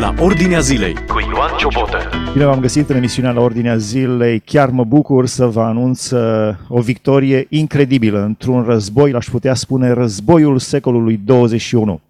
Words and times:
la 0.00 0.14
Ordinea 0.18 0.60
Zilei 0.60 0.94
cu 0.94 1.20
Ioan 1.32 1.56
Ciobotă. 1.58 1.98
Bine 2.32 2.44
v-am 2.44 2.60
găsit 2.60 2.88
în 2.88 2.96
emisiunea 2.96 3.32
la 3.32 3.40
Ordinea 3.40 3.76
Zilei. 3.76 4.40
Chiar 4.40 4.68
mă 4.70 4.84
bucur 4.84 5.26
să 5.26 5.46
vă 5.46 5.62
anunț 5.62 6.10
uh, 6.10 6.54
o 6.68 6.80
victorie 6.80 7.46
incredibilă 7.48 8.22
într-un 8.22 8.62
război, 8.62 9.10
l-aș 9.10 9.26
putea 9.26 9.54
spune 9.54 9.90
războiul 9.90 10.58
secolului 10.58 11.20
21. 11.24 12.00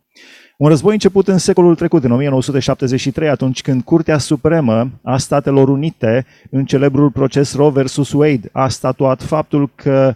Un 0.58 0.68
război 0.68 0.92
început 0.92 1.28
în 1.28 1.38
secolul 1.38 1.74
trecut, 1.74 2.04
în 2.04 2.10
1973, 2.10 3.28
atunci 3.28 3.62
când 3.62 3.82
Curtea 3.82 4.18
Supremă 4.18 4.90
a 5.02 5.16
Statelor 5.16 5.68
Unite, 5.68 6.26
în 6.50 6.64
celebrul 6.64 7.10
proces 7.10 7.54
Roe 7.54 7.70
vs. 7.70 8.12
Wade, 8.12 8.48
a 8.52 8.68
statuat 8.68 9.22
faptul 9.22 9.70
că 9.74 10.14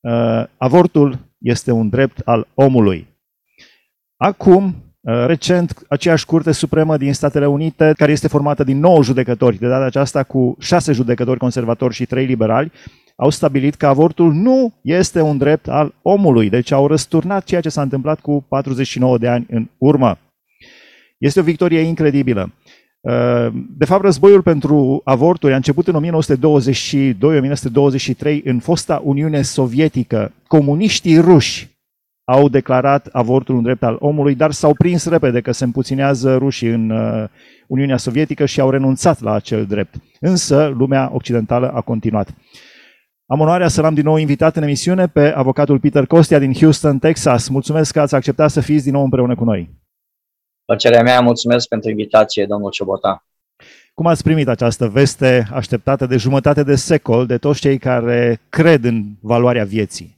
uh, 0.00 0.44
avortul 0.56 1.18
este 1.38 1.70
un 1.70 1.88
drept 1.88 2.18
al 2.24 2.46
omului. 2.54 3.06
Acum, 4.16 4.64
uh, 4.64 4.85
recent, 5.26 5.84
aceeași 5.88 6.26
Curte 6.26 6.52
Supremă 6.52 6.96
din 6.96 7.12
Statele 7.12 7.46
Unite, 7.46 7.92
care 7.96 8.12
este 8.12 8.28
formată 8.28 8.64
din 8.64 8.78
9 8.78 9.02
judecători, 9.02 9.58
de 9.58 9.68
data 9.68 9.84
aceasta 9.84 10.22
cu 10.22 10.56
6 10.58 10.92
judecători 10.92 11.38
conservatori 11.38 11.94
și 11.94 12.06
3 12.06 12.26
liberali, 12.26 12.72
au 13.16 13.30
stabilit 13.30 13.74
că 13.74 13.86
avortul 13.86 14.32
nu 14.32 14.74
este 14.82 15.20
un 15.20 15.38
drept 15.38 15.68
al 15.68 15.94
omului, 16.02 16.48
deci 16.48 16.70
au 16.70 16.86
răsturnat 16.86 17.44
ceea 17.44 17.60
ce 17.60 17.68
s-a 17.68 17.82
întâmplat 17.82 18.20
cu 18.20 18.44
49 18.48 19.18
de 19.18 19.28
ani 19.28 19.46
în 19.50 19.68
urmă. 19.78 20.18
Este 21.18 21.40
o 21.40 21.42
victorie 21.42 21.80
incredibilă. 21.80 22.52
Uh, 23.00 23.46
de 23.76 23.84
fapt, 23.84 24.02
războiul 24.02 24.42
pentru 24.42 25.00
avorturi 25.04 25.52
a 25.52 25.56
început 25.56 25.88
în 25.88 26.24
1922-1923 28.32 28.42
în 28.44 28.58
fosta 28.58 29.00
Uniune 29.04 29.42
Sovietică. 29.42 30.32
Comuniștii 30.46 31.20
ruși 31.20 31.75
au 32.28 32.48
declarat 32.48 33.06
avortul 33.12 33.54
un 33.54 33.62
drept 33.62 33.82
al 33.82 33.96
omului, 33.98 34.34
dar 34.34 34.50
s-au 34.50 34.74
prins 34.74 35.08
repede 35.08 35.40
că 35.40 35.52
se 35.52 35.64
împuținează 35.64 36.36
rușii 36.36 36.68
în 36.68 36.90
uh, 36.90 37.28
Uniunea 37.66 37.96
Sovietică 37.96 38.44
și 38.46 38.60
au 38.60 38.70
renunțat 38.70 39.20
la 39.20 39.32
acel 39.32 39.66
drept. 39.66 39.94
Însă, 40.20 40.66
lumea 40.66 41.10
occidentală 41.12 41.70
a 41.70 41.80
continuat. 41.80 42.34
Am 43.26 43.40
onoarea 43.40 43.68
să 43.68 43.80
l-am 43.80 43.94
din 43.94 44.04
nou 44.04 44.16
invitat 44.16 44.56
în 44.56 44.62
emisiune 44.62 45.08
pe 45.08 45.32
avocatul 45.32 45.80
Peter 45.80 46.06
Costia 46.06 46.38
din 46.38 46.52
Houston, 46.52 46.98
Texas. 46.98 47.48
Mulțumesc 47.48 47.92
că 47.92 48.00
ați 48.00 48.14
acceptat 48.14 48.50
să 48.50 48.60
fiți 48.60 48.84
din 48.84 48.92
nou 48.92 49.02
împreună 49.02 49.34
cu 49.34 49.44
noi. 49.44 49.70
Plăcerea 50.64 51.02
mea, 51.02 51.20
mulțumesc 51.20 51.68
pentru 51.68 51.90
invitație, 51.90 52.46
domnul 52.46 52.70
Ciobota. 52.70 53.26
Cum 53.94 54.06
ați 54.06 54.22
primit 54.22 54.48
această 54.48 54.88
veste 54.88 55.46
așteptată 55.52 56.06
de 56.06 56.16
jumătate 56.16 56.62
de 56.62 56.74
secol 56.74 57.26
de 57.26 57.38
toți 57.38 57.60
cei 57.60 57.78
care 57.78 58.40
cred 58.48 58.84
în 58.84 59.04
valoarea 59.20 59.64
vieții? 59.64 60.15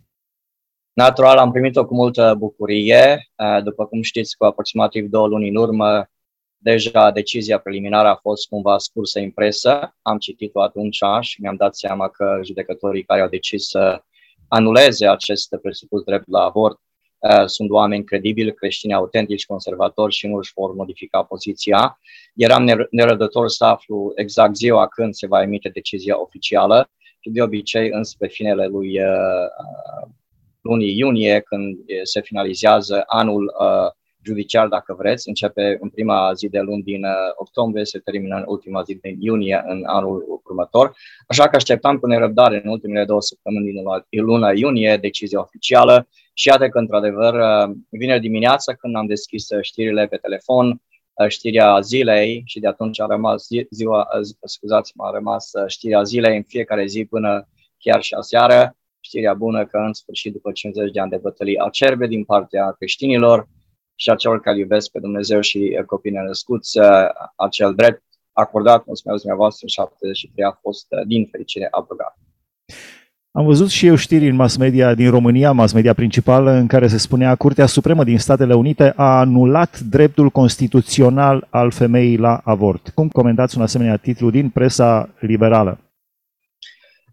Natural, 0.98 1.36
am 1.38 1.50
primit-o 1.50 1.86
cu 1.86 1.94
multă 1.94 2.34
bucurie. 2.38 3.30
După 3.62 3.86
cum 3.86 4.02
știți, 4.02 4.36
cu 4.36 4.44
aproximativ 4.44 5.08
două 5.08 5.26
luni 5.26 5.48
în 5.48 5.56
urmă, 5.56 6.10
deja 6.56 7.10
decizia 7.10 7.58
preliminară 7.58 8.08
a 8.08 8.14
fost 8.14 8.48
cumva 8.48 8.78
scursă 8.78 9.18
în 9.18 9.30
presă. 9.30 9.96
Am 10.02 10.18
citit-o 10.18 10.60
atunci 10.60 10.98
și 11.20 11.40
mi-am 11.40 11.56
dat 11.56 11.76
seama 11.76 12.08
că 12.08 12.40
judecătorii 12.44 13.04
care 13.04 13.20
au 13.20 13.28
decis 13.28 13.68
să 13.68 14.02
anuleze 14.48 15.08
acest 15.08 15.56
presupus 15.62 16.02
drept 16.02 16.28
la 16.28 16.40
avort 16.40 16.80
uh, 17.18 17.44
sunt 17.46 17.70
oameni 17.70 18.04
credibili, 18.04 18.54
creștini 18.54 18.94
autentici, 18.94 19.46
conservatori 19.46 20.14
și 20.14 20.26
nu 20.26 20.36
își 20.36 20.52
vor 20.54 20.74
modifica 20.74 21.22
poziția. 21.22 22.00
Eram 22.34 22.86
nerădător 22.90 23.48
să 23.48 23.64
aflu 23.64 24.12
exact 24.14 24.56
ziua 24.56 24.86
când 24.86 25.14
se 25.14 25.26
va 25.26 25.42
emite 25.42 25.68
decizia 25.68 26.20
oficială 26.20 26.90
și 27.20 27.30
de 27.30 27.42
obicei 27.42 27.88
înspre 27.90 28.28
finele 28.28 28.66
lui 28.66 29.02
uh, 29.02 29.06
uh, 30.04 30.08
lunii 30.68 30.98
iunie, 30.98 31.40
când 31.40 31.78
se 32.02 32.20
finalizează 32.20 33.02
anul 33.06 33.54
uh, 33.60 33.90
judiciar, 34.22 34.68
dacă 34.68 34.94
vreți, 34.98 35.28
începe 35.28 35.76
în 35.80 35.88
prima 35.88 36.32
zi 36.32 36.48
de 36.48 36.60
luni 36.60 36.82
din 36.82 37.04
uh, 37.04 37.10
octombrie, 37.36 37.84
se 37.84 37.98
termină 37.98 38.36
în 38.36 38.44
ultima 38.46 38.82
zi 38.82 38.94
din 38.94 39.16
iunie 39.20 39.62
în 39.66 39.82
anul 39.86 40.40
următor. 40.44 40.96
Așa 41.26 41.48
că 41.48 41.56
așteptam 41.56 41.98
cu 41.98 42.06
nerăbdare 42.06 42.60
în 42.64 42.70
ultimele 42.70 43.04
două 43.04 43.20
săptămâni 43.20 43.72
din 44.08 44.24
luna 44.24 44.50
iunie 44.54 44.96
decizia 44.96 45.40
oficială. 45.40 46.08
Și 46.32 46.48
iată 46.48 46.68
că, 46.68 46.78
într-adevăr, 46.78 47.34
uh, 47.34 47.76
vineri 47.90 48.20
dimineața, 48.20 48.74
când 48.74 48.96
am 48.96 49.06
deschis 49.06 49.48
uh, 49.50 49.62
știrile 49.62 50.06
pe 50.06 50.16
telefon, 50.16 50.82
știrea 51.28 51.80
zilei 51.80 52.42
și 52.44 52.60
de 52.60 52.66
atunci 52.66 53.00
a 53.00 53.06
rămas 53.06 53.46
ziua, 53.70 54.08
scuzați 54.44 54.92
a 54.96 55.10
rămas 55.10 55.50
știrea 55.66 56.02
zilei 56.02 56.36
în 56.36 56.42
fiecare 56.42 56.86
zi 56.86 57.04
până 57.04 57.48
chiar 57.78 58.02
și 58.02 58.14
aseară, 58.14 58.76
știrea 59.00 59.34
bună 59.34 59.66
că 59.66 59.78
în 59.78 59.92
sfârșit 59.92 60.32
după 60.32 60.52
50 60.52 60.92
de 60.92 61.00
ani 61.00 61.10
de 61.10 61.16
bătălii 61.16 61.58
acerbe 61.58 62.06
din 62.06 62.24
partea 62.24 62.72
creștinilor, 62.72 63.48
și 64.00 64.10
a 64.10 64.14
celor 64.14 64.40
care 64.40 64.58
iubesc 64.58 64.90
pe 64.90 64.98
Dumnezeu 64.98 65.40
și 65.40 65.82
copiii 65.86 66.14
născuți, 66.14 66.78
acel 67.36 67.74
drept 67.74 68.02
acordat, 68.32 68.82
cum 68.82 68.94
spuneați 68.94 69.22
dumneavoastră, 69.22 69.60
în 69.62 69.68
73 69.68 70.44
a 70.44 70.58
fost, 70.60 70.86
din 71.06 71.28
fericire, 71.30 71.68
abrogat. 71.70 72.18
Am 73.30 73.44
văzut 73.44 73.68
și 73.68 73.86
eu 73.86 73.94
știri 73.94 74.28
în 74.28 74.34
mass 74.34 74.56
media 74.56 74.94
din 74.94 75.10
România, 75.10 75.52
mass 75.52 75.72
media 75.72 75.94
principală, 75.94 76.50
în 76.50 76.66
care 76.66 76.88
se 76.88 76.98
spunea 76.98 77.34
Curtea 77.34 77.66
Supremă 77.66 78.04
din 78.04 78.18
Statele 78.18 78.54
Unite 78.54 78.92
a 78.96 79.18
anulat 79.18 79.80
dreptul 79.80 80.30
constituțional 80.30 81.46
al 81.50 81.70
femeii 81.70 82.16
la 82.16 82.40
avort. 82.44 82.88
Cum 82.88 83.08
comentați 83.08 83.56
un 83.56 83.62
asemenea 83.62 83.96
titlu 83.96 84.30
din 84.30 84.48
presa 84.50 85.14
liberală? 85.20 85.78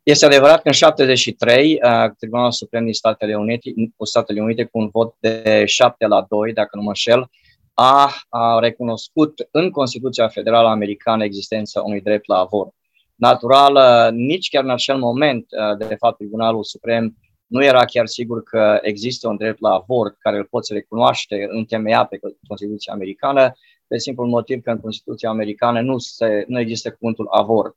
Este 0.05 0.25
adevărat 0.25 0.61
că 0.61 0.67
în 0.67 0.73
73 0.73 1.73
uh, 1.73 2.11
Tribunalul 2.17 2.51
Suprem 2.51 2.83
din 2.83 2.93
Statele 2.93 3.35
Unite, 3.35 3.73
Statele 4.03 4.41
Unite 4.41 4.63
cu 4.63 4.77
un 4.77 4.89
vot 4.91 5.15
de 5.19 5.63
7 5.65 6.07
la 6.07 6.25
2, 6.29 6.53
dacă 6.53 6.77
nu 6.77 6.81
mă 6.81 6.87
înșel, 6.87 7.29
a, 7.73 8.15
a 8.29 8.59
recunoscut 8.59 9.47
în 9.51 9.69
Constituția 9.69 10.27
Federală 10.27 10.67
Americană 10.67 11.23
existența 11.23 11.81
unui 11.81 12.01
drept 12.01 12.27
la 12.27 12.37
avort. 12.37 12.73
Natural, 13.15 13.75
uh, 13.75 14.11
nici 14.11 14.49
chiar 14.49 14.63
în 14.63 14.69
acel 14.69 14.97
moment, 14.97 15.45
uh, 15.49 15.87
de 15.87 15.95
fapt, 15.95 16.17
Tribunalul 16.17 16.63
Suprem 16.63 17.17
nu 17.47 17.63
era 17.63 17.85
chiar 17.85 18.07
sigur 18.07 18.43
că 18.43 18.79
există 18.81 19.27
un 19.27 19.35
drept 19.35 19.59
la 19.59 19.69
avort 19.69 20.15
care 20.19 20.37
îl 20.37 20.47
poți 20.49 20.73
recunoaște 20.73 21.47
întemeiat 21.49 22.07
pe 22.07 22.19
Constituția 22.47 22.93
Americană, 22.93 23.51
pe 23.87 23.97
simplul 23.97 24.27
motiv 24.27 24.61
că 24.61 24.71
în 24.71 24.79
Constituția 24.79 25.29
Americană 25.29 25.81
nu, 25.81 25.97
se, 25.97 26.45
nu 26.47 26.59
există 26.59 26.91
cuvântul 26.91 27.27
avort. 27.31 27.75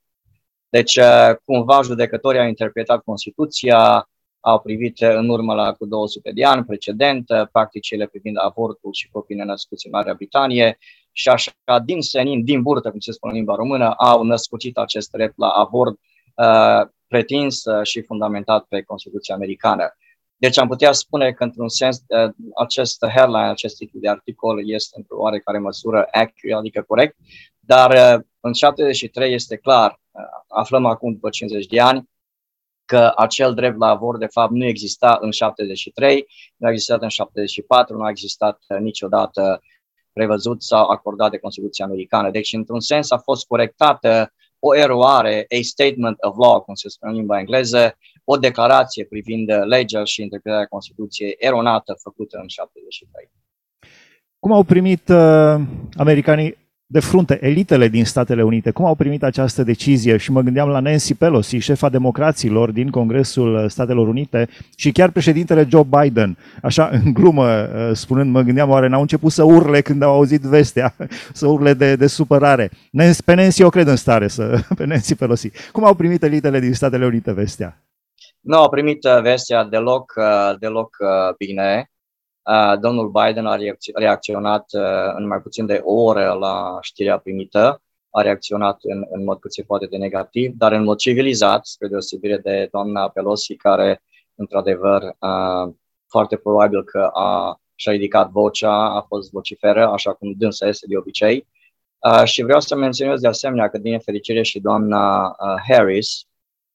Deci, 0.69 0.95
uh, 0.95 1.35
cumva, 1.45 1.81
judecătorii 1.81 2.39
au 2.39 2.47
interpretat 2.47 3.03
Constituția, 3.03 4.09
au 4.39 4.59
privit 4.59 5.01
în 5.01 5.29
urmă 5.29 5.53
la 5.53 5.73
cu 5.73 5.85
200 5.85 6.31
de 6.31 6.43
ani 6.43 6.65
precedent 6.65 7.29
uh, 7.29 7.47
practicile 7.51 8.05
privind 8.05 8.35
avortul 8.39 8.93
și 8.93 9.09
copiii 9.09 9.39
născuți 9.39 9.85
în 9.85 9.91
Marea 9.91 10.13
Britanie 10.13 10.77
și 11.11 11.29
așa, 11.29 11.51
din 11.85 12.01
senin, 12.01 12.43
din 12.43 12.61
burtă, 12.61 12.89
cum 12.89 12.99
se 12.99 13.11
spune 13.11 13.31
în 13.31 13.37
limba 13.37 13.55
română, 13.55 13.89
au 13.91 14.23
născucit 14.23 14.77
acest 14.77 15.11
drept 15.11 15.37
la 15.37 15.47
avort 15.47 15.99
uh, 16.35 16.87
pretins 17.07 17.65
uh, 17.65 17.85
și 17.85 18.01
fundamentat 18.01 18.65
pe 18.65 18.81
Constituția 18.81 19.35
Americană. 19.35 19.97
Deci 20.35 20.57
am 20.57 20.67
putea 20.67 20.91
spune 20.91 21.31
că, 21.31 21.43
într-un 21.43 21.69
sens, 21.69 22.03
uh, 22.07 22.31
acest 22.55 23.05
headline, 23.05 23.49
acest 23.49 23.75
titlu 23.75 23.99
de 23.99 24.09
articol 24.09 24.69
este 24.69 24.93
într-o 24.97 25.17
oarecare 25.17 25.59
măsură 25.59 25.97
accurate, 26.11 26.53
adică 26.53 26.81
corect, 26.81 27.15
dar 27.73 28.17
uh, 28.17 28.23
în 28.39 28.53
73 28.53 29.33
este 29.33 29.55
clar, 29.55 29.99
aflăm 30.47 30.85
acum 30.85 31.13
după 31.13 31.29
50 31.29 31.65
de 31.65 31.79
ani, 31.79 32.09
că 32.85 33.11
acel 33.15 33.53
drept 33.53 33.77
la 33.77 33.87
avort 33.87 34.19
de 34.19 34.25
fapt 34.25 34.51
nu 34.51 34.65
exista 34.65 35.17
în 35.21 35.31
73, 35.31 36.27
nu 36.55 36.67
a 36.67 36.71
existat 36.71 37.01
în 37.01 37.09
74, 37.09 37.97
nu 37.97 38.03
a 38.03 38.09
existat 38.09 38.63
niciodată 38.79 39.61
prevăzut 40.13 40.63
sau 40.63 40.87
acordat 40.87 41.31
de 41.31 41.37
Constituția 41.37 41.85
Americană. 41.85 42.31
Deci, 42.31 42.53
într-un 42.53 42.79
sens, 42.79 43.11
a 43.11 43.17
fost 43.17 43.47
corectată 43.47 44.33
o 44.59 44.75
eroare, 44.75 45.45
a 45.49 45.61
statement 45.61 46.17
of 46.19 46.37
law, 46.37 46.61
cum 46.61 46.73
se 46.73 46.89
spune 46.89 47.11
în 47.11 47.17
limba 47.17 47.39
engleză, 47.39 47.97
o 48.23 48.37
declarație 48.37 49.05
privind 49.05 49.51
legea 49.65 50.03
și 50.03 50.21
interpretarea 50.21 50.65
Constituției 50.65 51.35
eronată 51.37 51.95
făcută 52.01 52.37
în 52.41 52.47
73. 52.47 53.29
Cum 54.39 54.51
au 54.51 54.63
primit 54.63 55.09
uh, 55.09 55.61
americanii 55.97 56.68
de 56.91 56.99
frunte, 56.99 57.37
elitele 57.41 57.87
din 57.87 58.05
Statele 58.05 58.43
Unite, 58.43 58.71
cum 58.71 58.85
au 58.85 58.95
primit 58.95 59.23
această 59.23 59.63
decizie 59.63 60.17
și 60.17 60.31
mă 60.31 60.41
gândeam 60.41 60.69
la 60.69 60.79
Nancy 60.79 61.13
Pelosi, 61.13 61.57
șefa 61.57 61.89
democraților 61.89 62.71
din 62.71 62.89
Congresul 62.89 63.69
Statelor 63.69 64.07
Unite 64.07 64.49
și 64.75 64.91
chiar 64.91 65.11
președintele 65.11 65.67
Joe 65.69 65.83
Biden, 65.83 66.37
așa 66.61 66.87
în 66.87 67.13
glumă 67.13 67.45
uh, 67.45 67.95
spunând, 67.95 68.31
mă 68.31 68.41
gândeam 68.41 68.69
oare 68.69 68.87
n-au 68.87 69.01
început 69.01 69.31
să 69.31 69.43
urle 69.43 69.81
când 69.81 70.01
au 70.01 70.13
auzit 70.13 70.41
vestea, 70.41 70.95
să 71.39 71.47
urle 71.47 71.73
de, 71.73 71.95
de 71.95 72.07
supărare. 72.07 72.71
Pe 73.25 73.33
Nancy 73.33 73.63
o 73.63 73.69
cred 73.69 73.87
în 73.87 73.95
stare, 73.95 74.27
să, 74.27 74.59
pe 74.77 74.85
Nancy 74.85 75.15
Pelosi. 75.15 75.51
Cum 75.71 75.85
au 75.85 75.93
primit 75.93 76.23
elitele 76.23 76.59
din 76.59 76.73
Statele 76.73 77.05
Unite 77.05 77.31
vestea? 77.31 77.83
Nu 78.39 78.57
au 78.57 78.69
primit 78.69 79.03
uh, 79.03 79.21
vestea 79.21 79.63
deloc, 79.63 80.13
uh, 80.17 80.57
deloc 80.59 80.97
bine 81.37 81.89
domnul 82.79 83.09
Biden 83.09 83.45
a 83.45 83.57
reacționat 83.93 84.65
în 85.15 85.27
mai 85.27 85.39
puțin 85.41 85.65
de 85.65 85.81
o 85.83 85.93
oră 85.93 86.37
la 86.39 86.77
știrea 86.81 87.17
primită, 87.17 87.81
a 88.09 88.21
reacționat 88.21 88.79
în, 88.81 89.05
în 89.09 89.23
mod 89.23 89.39
cât 89.39 89.53
se 89.53 89.63
poate 89.63 89.85
de 89.85 89.97
negativ, 89.97 90.53
dar 90.57 90.71
în 90.71 90.83
mod 90.83 90.97
civilizat, 90.97 91.65
spre 91.65 91.87
deosebire 91.87 92.37
de 92.37 92.67
doamna 92.71 93.09
Pelosi, 93.09 93.55
care, 93.55 94.01
într-adevăr, 94.35 95.15
foarte 96.07 96.35
probabil 96.35 96.83
că 96.83 97.09
a 97.13 97.59
și-a 97.75 97.91
ridicat 97.91 98.29
vocea, 98.29 98.95
a 98.95 99.01
fost 99.01 99.31
vociferă, 99.31 99.87
așa 99.87 100.13
cum 100.13 100.33
dânsa 100.37 100.67
este 100.67 100.85
de 100.87 100.97
obicei, 100.97 101.47
Uh, 101.99 102.23
și 102.23 102.43
vreau 102.43 102.59
să 102.59 102.75
menționez 102.75 103.19
de 103.19 103.27
asemenea 103.27 103.69
că, 103.69 103.77
din 103.77 103.91
nefericire, 103.91 104.41
și 104.41 104.59
doamna 104.59 105.25
uh, 105.25 105.61
Harris, 105.67 106.27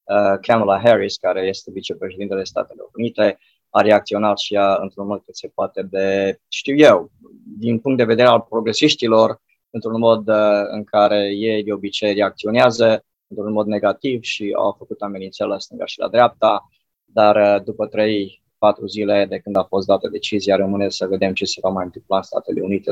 uh, 0.03 0.39
Kamala 0.41 0.79
Harris, 0.79 1.17
care 1.17 1.41
este 1.41 1.71
vicepreședintele 1.71 2.43
Statelor 2.43 2.89
Unite, 2.93 3.37
a 3.77 3.81
reacționat 3.81 4.37
și 4.37 4.53
ea 4.53 4.77
într-un 4.81 5.07
mod 5.07 5.21
cât 5.25 5.37
se 5.37 5.51
poate 5.55 5.81
de, 5.81 6.37
știu 6.47 6.75
eu, 6.75 7.11
din 7.57 7.79
punct 7.79 7.97
de 7.97 8.03
vedere 8.03 8.27
al 8.27 8.45
progresiștilor, 8.49 9.41
într-un 9.69 9.99
mod 9.99 10.27
uh, 10.27 10.35
în 10.71 10.83
care 10.83 11.31
ei 11.35 11.63
de 11.63 11.73
obicei 11.73 12.13
reacționează 12.13 13.05
într-un 13.27 13.51
mod 13.51 13.65
negativ 13.67 14.21
și 14.21 14.53
au 14.57 14.75
făcut 14.77 15.01
amenințări 15.01 15.49
la 15.49 15.59
stânga 15.59 15.85
și 15.85 15.99
la 15.99 16.07
dreapta, 16.07 16.69
dar 17.05 17.35
uh, 17.35 17.63
după 17.63 17.85
trei 17.87 18.43
patru 18.57 18.85
zile 18.85 19.25
de 19.29 19.37
când 19.37 19.55
a 19.57 19.63
fost 19.63 19.87
dată 19.87 20.07
decizia, 20.07 20.55
rămâne 20.55 20.89
să 20.89 21.07
vedem 21.09 21.33
ce 21.33 21.45
se 21.45 21.59
va 21.61 21.69
mai 21.69 21.83
întâmpla 21.85 22.17
în 22.17 22.23
Statele 22.23 22.61
Unite. 22.61 22.91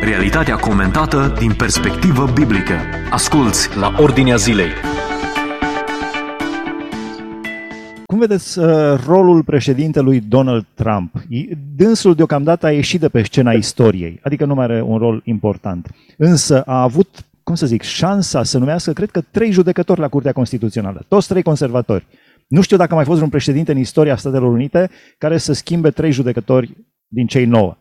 Realitatea 0.00 0.56
comentată 0.56 1.34
din 1.38 1.54
perspectivă 1.54 2.24
biblică. 2.34 2.74
Asculți 3.10 3.78
la 3.78 3.94
Ordinea 3.98 4.36
Zilei. 4.36 4.97
Cum 8.18 8.26
vedeți 8.26 8.58
uh, 8.58 8.66
rolul 9.06 9.42
președintelui 9.42 10.20
Donald 10.20 10.66
Trump? 10.74 11.14
Dânsul 11.76 12.14
deocamdată 12.14 12.66
a 12.66 12.70
ieșit 12.70 13.00
de 13.00 13.08
pe 13.08 13.22
scena 13.22 13.52
istoriei, 13.52 14.20
adică 14.22 14.44
nu 14.44 14.54
mai 14.54 14.64
are 14.64 14.82
un 14.82 14.98
rol 14.98 15.20
important. 15.24 15.90
Însă 16.16 16.62
a 16.62 16.82
avut, 16.82 17.08
cum 17.42 17.54
să 17.54 17.66
zic, 17.66 17.82
șansa 17.82 18.42
să 18.42 18.58
numească, 18.58 18.92
cred 18.92 19.10
că, 19.10 19.20
trei 19.30 19.50
judecători 19.50 20.00
la 20.00 20.08
Curtea 20.08 20.32
Constituțională, 20.32 21.04
toți 21.08 21.28
trei 21.28 21.42
conservatori. 21.42 22.06
Nu 22.46 22.60
știu 22.60 22.76
dacă 22.76 22.92
a 22.92 22.96
mai 22.96 23.04
fost 23.04 23.22
un 23.22 23.28
președinte 23.28 23.72
în 23.72 23.78
istoria 23.78 24.16
Statelor 24.16 24.52
Unite 24.52 24.90
care 25.18 25.38
să 25.38 25.52
schimbe 25.52 25.90
trei 25.90 26.12
judecători 26.12 26.76
din 27.06 27.26
cei 27.26 27.44
nouă. 27.44 27.76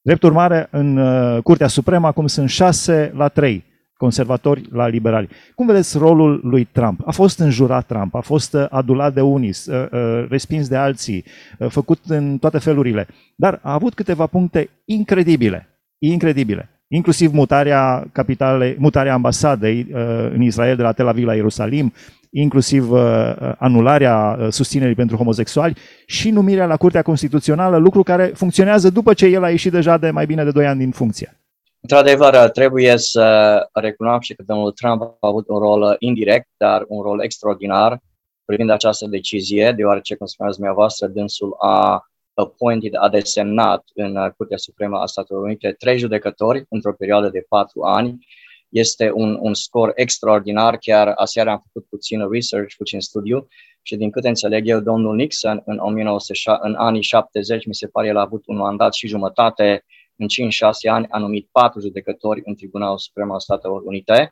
Drept 0.00 0.22
urmare, 0.22 0.68
în 0.70 0.96
uh, 0.96 1.42
Curtea 1.42 1.68
Supremă 1.68 2.06
acum 2.06 2.26
sunt 2.26 2.48
șase 2.48 3.12
la 3.16 3.28
trei 3.28 3.64
conservatori 3.98 4.68
la 4.72 4.86
liberali. 4.86 5.28
Cum 5.54 5.66
vedeți 5.66 5.98
rolul 5.98 6.40
lui 6.42 6.64
Trump? 6.64 7.00
A 7.06 7.10
fost 7.10 7.38
înjurat 7.38 7.86
Trump, 7.86 8.14
a 8.14 8.20
fost 8.20 8.54
uh, 8.54 8.66
adulat 8.70 9.14
de 9.14 9.20
unii, 9.20 9.52
uh, 9.66 10.26
respins 10.28 10.68
de 10.68 10.76
alții, 10.76 11.24
făcut 11.68 11.98
în 12.06 12.38
toate 12.38 12.58
felurile, 12.58 13.06
dar 13.36 13.60
a 13.62 13.72
avut 13.72 13.94
câteva 13.94 14.26
puncte 14.26 14.70
incredibile, 14.84 15.68
incredibile 15.98 16.70
inclusiv 16.90 17.32
mutarea 17.32 18.08
capitale, 18.12 18.76
mutarea 18.78 19.12
ambasadei 19.12 19.86
în 20.32 20.42
Israel 20.42 20.76
de 20.76 20.82
la 20.82 20.92
Tel 20.92 21.08
Aviv 21.08 21.26
la 21.26 21.34
Ierusalim, 21.34 21.92
inclusiv 22.30 22.90
uh, 22.90 23.00
uh, 23.00 23.52
anularea 23.58 24.36
uh, 24.38 24.46
susținerii 24.50 24.94
pentru 24.94 25.16
homosexuali 25.16 25.76
și 26.06 26.30
numirea 26.30 26.66
la 26.66 26.76
Curtea 26.76 27.02
Constituțională, 27.02 27.76
lucru 27.76 28.02
care 28.02 28.24
funcționează 28.34 28.90
după 28.90 29.14
ce 29.14 29.26
el 29.26 29.42
a 29.42 29.50
ieșit 29.50 29.72
deja 29.72 29.98
de 29.98 30.10
mai 30.10 30.26
bine 30.26 30.44
de 30.44 30.50
2 30.50 30.66
ani 30.66 30.78
din 30.78 30.90
funcție. 30.90 31.37
Într-adevăr, 31.80 32.48
trebuie 32.48 32.96
să 32.96 33.68
recunoaștem 33.72 34.36
că 34.36 34.42
domnul 34.46 34.72
Trump 34.72 35.02
a 35.02 35.16
avut 35.20 35.48
un 35.48 35.58
rol 35.58 35.96
indirect, 35.98 36.48
dar 36.56 36.84
un 36.88 37.02
rol 37.02 37.20
extraordinar 37.20 38.00
privind 38.44 38.70
această 38.70 39.06
decizie, 39.06 39.72
deoarece, 39.72 40.14
cum 40.14 40.26
spuneați 40.26 40.56
dumneavoastră, 40.56 41.06
dânsul 41.06 41.56
a 41.58 42.02
appointed, 42.34 42.92
a 42.94 43.08
desemnat 43.08 43.84
în 43.94 44.32
Curtea 44.36 44.56
Supremă 44.56 44.98
a 44.98 45.06
Statelor 45.06 45.42
Unite 45.42 45.72
trei 45.72 45.98
judecători 45.98 46.64
într-o 46.68 46.92
perioadă 46.92 47.28
de 47.28 47.44
patru 47.48 47.82
ani, 47.82 48.26
este 48.68 49.10
un, 49.14 49.38
un 49.40 49.54
scor 49.54 49.92
extraordinar, 49.94 50.76
chiar 50.76 51.12
aseară 51.14 51.50
am 51.50 51.62
făcut 51.66 51.88
puțin 51.88 52.30
research, 52.30 52.74
puțin 52.76 53.00
studiu 53.00 53.48
și 53.82 53.96
din 53.96 54.10
câte 54.10 54.28
înțeleg 54.28 54.68
eu, 54.68 54.80
domnul 54.80 55.14
Nixon 55.14 55.62
în, 55.64 55.78
1900, 55.78 56.58
în 56.62 56.74
anii 56.74 57.02
70, 57.02 57.66
mi 57.66 57.74
se 57.74 57.86
pare, 57.86 58.06
el 58.06 58.16
a 58.16 58.20
avut 58.20 58.42
un 58.46 58.56
mandat 58.56 58.94
și 58.94 59.06
jumătate, 59.06 59.84
în 60.18 60.26
5-6 60.26 60.90
ani 60.90 61.06
a 61.10 61.18
numit 61.18 61.48
patru 61.52 61.80
judecători 61.80 62.42
în 62.44 62.54
Tribunalul 62.54 62.98
Suprem 62.98 63.30
al 63.30 63.40
Statelor 63.40 63.82
Unite. 63.84 64.30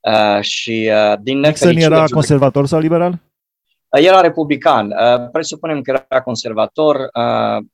Uh, 0.00 0.40
și 0.40 0.90
uh, 0.92 1.18
din 1.22 1.38
Nixon 1.38 1.76
era 1.76 2.04
judec- 2.04 2.12
conservator 2.12 2.66
sau 2.66 2.80
liberal? 2.80 3.12
Uh, 3.12 4.04
era 4.04 4.20
republican. 4.20 4.90
Uh, 4.90 5.30
presupunem 5.32 5.82
că 5.82 5.90
era 5.90 6.22
conservator, 6.22 6.96
uh, 6.96 7.02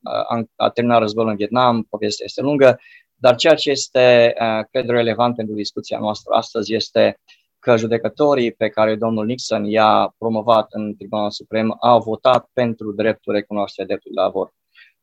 a, 0.03 0.43
a 0.57 0.69
terminat 0.71 0.99
războiul 0.99 1.31
în 1.31 1.37
Vietnam, 1.37 1.87
povestea 1.91 2.25
este 2.29 2.43
lungă, 2.43 2.79
dar 3.15 3.35
ceea 3.35 3.55
ce 3.55 3.71
este, 3.71 4.35
uh, 4.41 4.65
cred, 4.71 4.89
relevant 4.89 5.37
pentru 5.37 5.55
discuția 5.55 5.99
noastră 5.99 6.35
astăzi 6.35 6.75
este 6.75 7.21
că 7.59 7.77
judecătorii 7.77 8.53
pe 8.53 8.69
care 8.69 8.97
domnul 8.97 9.27
Nixon 9.27 9.65
i-a 9.65 10.15
promovat 10.19 10.67
în 10.71 10.97
Tribunalul 10.97 11.31
Suprem 11.31 11.77
au 11.81 12.01
votat 12.01 12.51
pentru 12.53 12.93
dreptul 12.93 13.33
recunoașterea 13.35 13.87
dreptului 13.87 14.17
la 14.17 14.23
avort. 14.23 14.53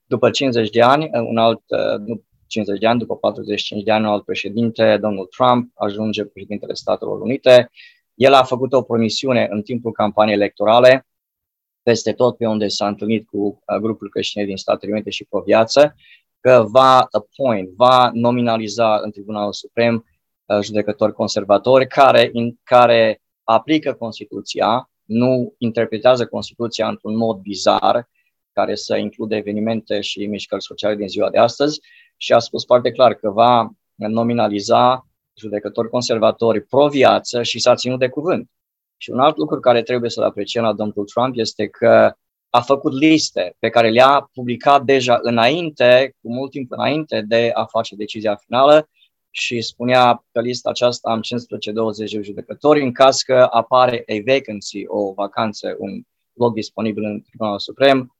După 0.05 0.29
50 0.29 0.69
de 0.69 0.81
ani, 0.81 1.03
uh, 1.03 1.25
un 1.27 1.37
alt, 1.37 1.61
uh, 1.67 1.99
nu 2.05 2.21
50 2.53 2.79
de 2.79 2.87
ani, 2.87 2.99
după 2.99 3.15
45 3.15 3.83
de 3.83 3.91
ani, 3.91 4.05
un 4.05 4.11
alt 4.11 4.25
președinte, 4.25 4.97
domnul 5.01 5.25
Trump, 5.25 5.71
ajunge 5.73 6.25
președintele 6.25 6.73
Statelor 6.73 7.21
Unite. 7.21 7.71
El 8.13 8.33
a 8.33 8.43
făcut 8.43 8.73
o 8.73 8.81
promisiune 8.81 9.47
în 9.51 9.61
timpul 9.61 9.91
campaniei 9.91 10.35
electorale, 10.35 11.07
peste 11.83 12.13
tot 12.13 12.37
pe 12.37 12.45
unde 12.45 12.67
s-a 12.67 12.87
întâlnit 12.87 13.27
cu 13.27 13.63
grupul 13.81 14.09
creștine 14.09 14.45
din 14.45 14.57
Statele 14.57 14.91
Unite 14.91 15.09
și 15.09 15.23
pe 15.23 15.37
viață, 15.45 15.95
că 16.39 16.65
va 16.67 17.07
appoint, 17.11 17.69
va 17.69 18.09
nominaliza 18.13 18.99
în 19.03 19.11
Tribunalul 19.11 19.53
Suprem 19.53 20.05
uh, 20.45 20.59
judecători 20.61 21.13
conservatori 21.13 21.87
care, 21.87 22.29
in, 22.31 22.59
care 22.63 23.21
aplică 23.43 23.93
Constituția, 23.93 24.89
nu 25.03 25.53
interpretează 25.57 26.25
Constituția 26.25 26.87
într-un 26.87 27.15
mod 27.15 27.37
bizar, 27.37 28.09
care 28.51 28.75
să 28.75 28.95
include 28.95 29.35
evenimente 29.35 30.01
și 30.01 30.25
mișcări 30.25 30.63
sociale 30.63 30.95
din 30.95 31.07
ziua 31.07 31.29
de 31.29 31.37
astăzi 31.37 31.81
și 32.17 32.33
a 32.33 32.39
spus 32.39 32.65
foarte 32.65 32.91
clar 32.91 33.13
că 33.13 33.29
va 33.29 33.69
nominaliza 33.95 35.07
judecători 35.33 35.89
conservatori 35.89 36.61
pro-viață 36.61 37.43
și 37.43 37.59
s-a 37.59 37.75
ținut 37.75 37.99
de 37.99 38.09
cuvânt. 38.09 38.49
Și 38.97 39.09
un 39.09 39.19
alt 39.19 39.37
lucru 39.37 39.59
care 39.59 39.81
trebuie 39.81 40.09
să-l 40.09 40.23
apreciem 40.23 40.63
la 40.63 40.73
domnul 40.73 41.05
Trump 41.05 41.37
este 41.37 41.67
că 41.67 42.13
a 42.49 42.61
făcut 42.61 42.93
liste 42.93 43.55
pe 43.59 43.69
care 43.69 43.89
le-a 43.89 44.29
publicat 44.33 44.83
deja 44.83 45.19
înainte, 45.21 46.15
cu 46.21 46.33
mult 46.33 46.51
timp 46.51 46.71
înainte 46.71 47.21
de 47.27 47.51
a 47.53 47.65
face 47.65 47.95
decizia 47.95 48.35
finală 48.35 48.89
și 49.29 49.61
spunea 49.61 50.25
că 50.31 50.41
lista 50.41 50.69
aceasta 50.69 51.09
am 51.09 51.19
15-20 51.19 52.11
de 52.11 52.21
judecători 52.21 52.81
în 52.81 52.91
caz 52.91 53.21
că 53.21 53.47
apare 53.51 54.03
a 54.07 54.33
vacancy, 54.33 54.83
o 54.87 55.13
vacanță, 55.13 55.75
un 55.77 56.01
loc 56.33 56.53
disponibil 56.53 57.03
în 57.03 57.21
Tribunalul 57.21 57.59
Suprem, 57.59 58.15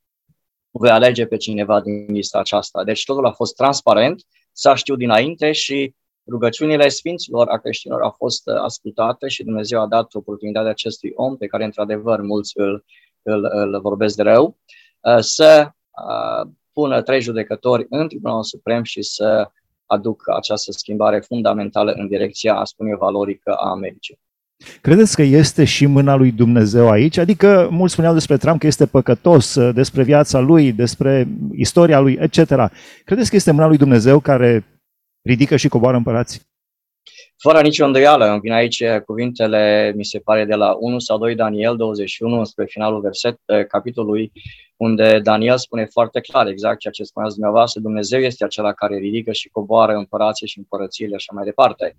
voi 0.79 0.89
alege 0.89 1.25
pe 1.25 1.37
cineva 1.37 1.81
din 1.81 2.05
lista 2.07 2.39
aceasta. 2.39 2.83
Deci 2.83 3.03
totul 3.03 3.25
a 3.25 3.31
fost 3.31 3.55
transparent, 3.55 4.23
s-a 4.51 4.75
știut 4.75 4.97
dinainte 4.97 5.51
și 5.51 5.95
rugăciunile 6.27 6.87
sfinților 6.87 7.47
a 7.47 7.57
creștinilor 7.57 8.03
au 8.03 8.13
fost 8.17 8.47
ascultate 8.47 9.27
și 9.27 9.43
Dumnezeu 9.43 9.81
a 9.81 9.87
dat 9.87 10.13
oportunitatea 10.13 10.69
acestui 10.69 11.11
om 11.15 11.37
pe 11.37 11.47
care 11.47 11.63
într-adevăr 11.63 12.21
mulți 12.21 12.51
îl 12.55 12.85
îl, 13.23 13.49
îl 13.51 13.81
vorbesc 13.81 14.15
de 14.15 14.21
rău, 14.21 14.57
uh, 14.99 15.19
să 15.19 15.69
uh, 15.71 16.51
pună 16.73 17.01
trei 17.01 17.21
judecători 17.21 17.85
în 17.89 18.07
Tribunalul 18.07 18.43
Suprem 18.43 18.83
și 18.83 19.01
să 19.01 19.51
aducă 19.85 20.35
această 20.35 20.71
schimbare 20.71 21.19
fundamentală 21.19 21.91
în 21.91 22.07
direcția, 22.07 22.55
a 22.55 22.63
spune 22.63 22.95
valorică 22.95 23.53
a 23.53 23.69
Americii. 23.69 24.19
Credeți 24.81 25.15
că 25.15 25.21
este 25.21 25.63
și 25.63 25.85
mâna 25.85 26.15
lui 26.15 26.31
Dumnezeu 26.31 26.89
aici? 26.89 27.17
Adică 27.17 27.67
mulți 27.71 27.93
spuneau 27.93 28.13
despre 28.13 28.37
Trump 28.37 28.59
că 28.59 28.67
este 28.67 28.85
păcătos, 28.85 29.55
uh, 29.55 29.73
despre 29.73 30.03
viața 30.03 30.39
lui, 30.39 30.71
despre 30.71 31.27
istoria 31.51 31.99
lui, 31.99 32.17
etc. 32.19 32.71
Credeți 33.05 33.29
că 33.29 33.35
este 33.35 33.51
mâna 33.51 33.67
lui 33.67 33.77
Dumnezeu 33.77 34.19
care 34.19 34.65
ridică 35.21 35.55
și 35.55 35.67
coboară 35.67 35.97
împărații? 35.97 36.41
Fără 37.37 37.61
nicio 37.61 37.85
îndoială, 37.85 38.25
îmi 38.25 38.39
vin 38.39 38.51
aici 38.51 38.83
cuvintele, 39.05 39.93
mi 39.95 40.05
se 40.05 40.19
pare, 40.19 40.45
de 40.45 40.55
la 40.55 40.75
1 40.79 40.99
sau 40.99 41.17
2 41.17 41.35
Daniel 41.35 41.75
21 41.75 42.43
spre 42.43 42.65
finalul 42.65 43.01
verset, 43.01 43.39
eh, 43.45 43.65
capitolului, 43.65 44.31
unde 44.77 45.19
Daniel 45.19 45.57
spune 45.57 45.85
foarte 45.85 46.19
clar 46.19 46.47
exact 46.47 46.79
ceea 46.79 46.93
ce 46.93 47.03
spuneați 47.03 47.35
dumneavoastră, 47.35 47.81
Dumnezeu 47.81 48.19
este 48.19 48.43
acela 48.43 48.73
care 48.73 48.97
ridică 48.97 49.31
și 49.31 49.49
coboară 49.49 49.93
împărații 49.93 50.47
și 50.47 50.57
împărățiile 50.57 51.17
și 51.17 51.25
așa 51.27 51.31
mai 51.35 51.45
departe. 51.45 51.95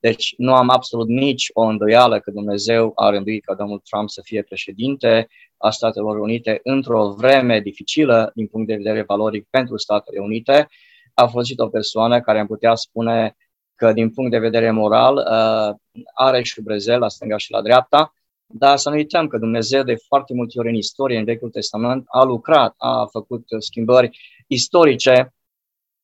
Deci 0.00 0.34
nu 0.36 0.54
am 0.54 0.68
absolut 0.68 1.08
nici 1.08 1.50
o 1.52 1.62
îndoială 1.62 2.20
că 2.20 2.30
Dumnezeu 2.30 2.92
a 2.94 3.10
rânduit 3.10 3.44
ca 3.44 3.54
domnul 3.54 3.82
Trump 3.90 4.08
să 4.08 4.20
fie 4.24 4.42
președinte 4.42 5.28
a 5.56 5.70
Statelor 5.70 6.18
Unite 6.18 6.60
într-o 6.62 7.14
vreme 7.16 7.60
dificilă 7.60 8.30
din 8.34 8.46
punct 8.46 8.66
de 8.66 8.74
vedere 8.74 9.02
valoric 9.02 9.46
pentru 9.50 9.76
Statele 9.76 10.18
Unite. 10.20 10.68
A 11.14 11.26
fost 11.26 11.58
o 11.58 11.68
persoană 11.68 12.20
care 12.20 12.38
am 12.38 12.46
putea 12.46 12.74
spune 12.74 13.36
că 13.74 13.92
din 13.92 14.10
punct 14.10 14.30
de 14.30 14.38
vedere 14.38 14.70
moral 14.70 15.16
uh, 15.16 16.02
are 16.14 16.42
și 16.42 16.62
brezel 16.62 16.98
la 16.98 17.08
stânga 17.08 17.36
și 17.36 17.50
la 17.50 17.62
dreapta, 17.62 18.12
dar 18.46 18.76
să 18.76 18.88
nu 18.88 18.94
uităm 18.94 19.26
că 19.26 19.38
Dumnezeu 19.38 19.82
de 19.82 19.94
foarte 20.06 20.34
multe 20.34 20.58
ori 20.58 20.68
în 20.68 20.74
istorie, 20.74 21.18
în 21.18 21.24
Vechiul 21.24 21.50
Testament, 21.50 22.04
a 22.06 22.24
lucrat, 22.24 22.74
a 22.76 23.06
făcut 23.10 23.44
schimbări 23.58 24.18
istorice 24.46 25.34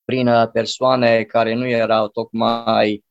prin 0.04 0.28
uh, 0.28 0.50
persoane 0.52 1.22
care 1.22 1.54
nu 1.54 1.66
erau 1.66 2.08
tocmai 2.08 3.04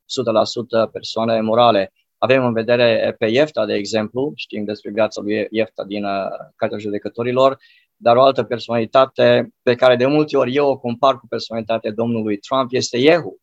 100% 0.88 0.92
persoane 0.92 1.42
morale. 1.42 1.94
Avem 2.18 2.46
în 2.46 2.54
vedere 2.54 3.16
pe 3.18 3.26
Iefta, 3.26 3.66
de 3.66 3.74
exemplu, 3.74 4.32
știm 4.36 4.64
despre 4.64 4.92
viața 4.92 5.22
lui 5.22 5.48
Iefta 5.50 5.84
din 5.84 6.04
uh, 6.04 6.28
Cartea 6.56 6.78
Judecătorilor, 6.78 7.58
dar 7.96 8.16
o 8.16 8.22
altă 8.22 8.44
personalitate 8.44 9.50
pe 9.62 9.76
care 9.76 9.96
de 9.96 10.06
multe 10.06 10.38
ori 10.38 10.56
eu 10.56 10.70
o 10.70 10.78
compar 10.78 11.20
cu 11.20 11.28
personalitatea 11.28 11.92
domnului 11.92 12.38
Trump 12.38 12.68
este 12.72 13.00
Jehu 13.00 13.42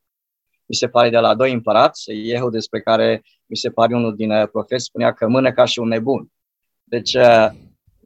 mi 0.70 0.76
se 0.76 0.88
pare 0.88 1.10
de 1.10 1.18
la 1.18 1.34
doi 1.34 1.52
împărați, 1.52 2.10
Iehu 2.10 2.50
despre 2.50 2.80
care 2.80 3.22
mi 3.46 3.56
se 3.56 3.70
pare 3.70 3.94
unul 3.94 4.16
din 4.16 4.30
uh, 4.30 4.48
profeți 4.52 4.84
spunea 4.84 5.12
că 5.12 5.28
mână 5.28 5.52
ca 5.52 5.64
și 5.64 5.78
un 5.78 5.88
nebun. 5.88 6.28
Deci 6.84 7.14
uh, 7.14 7.46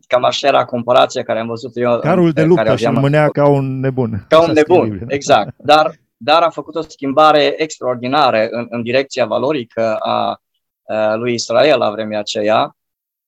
cam 0.07 0.25
așa 0.25 0.49
era 0.49 0.65
comparația 0.65 1.23
care 1.23 1.39
am 1.39 1.47
văzut 1.47 1.73
eu. 1.75 1.99
Carul 1.99 2.31
de 2.31 2.45
luptă 2.45 2.77
și 2.77 2.87
mânea 2.87 3.29
ca 3.29 3.49
un 3.49 3.81
nebun. 3.81 4.25
Ca 4.29 4.43
un 4.43 4.53
nebun, 4.53 5.05
exact. 5.09 5.55
Dar, 5.57 5.95
dar 6.17 6.43
a 6.43 6.51
făcut 6.51 6.75
o 6.75 6.81
schimbare 6.81 7.55
extraordinară 7.57 8.49
în, 8.51 8.67
în 8.69 8.83
direcția 8.83 9.27
valorică 9.27 9.97
a, 9.97 10.41
a 10.85 11.15
lui 11.15 11.35
Israel 11.35 11.79
la 11.79 11.91
vremea 11.91 12.19
aceea. 12.19 12.77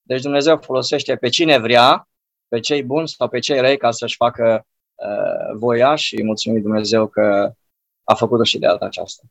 Deci 0.02 0.22
Dumnezeu 0.22 0.58
folosește 0.58 1.16
pe 1.16 1.28
cine 1.28 1.58
vrea, 1.58 2.08
pe 2.48 2.60
cei 2.60 2.82
buni 2.82 3.08
sau 3.08 3.28
pe 3.28 3.38
cei 3.38 3.60
rei 3.60 3.76
ca 3.76 3.90
să-și 3.90 4.16
facă 4.16 4.66
uh, 4.94 5.56
voia 5.58 5.94
și 5.94 6.22
mulțumim 6.22 6.62
Dumnezeu 6.62 7.06
că 7.06 7.52
a 8.04 8.14
făcut-o 8.14 8.44
și 8.44 8.58
de 8.58 8.66
data 8.66 8.84
aceasta. 8.84 9.22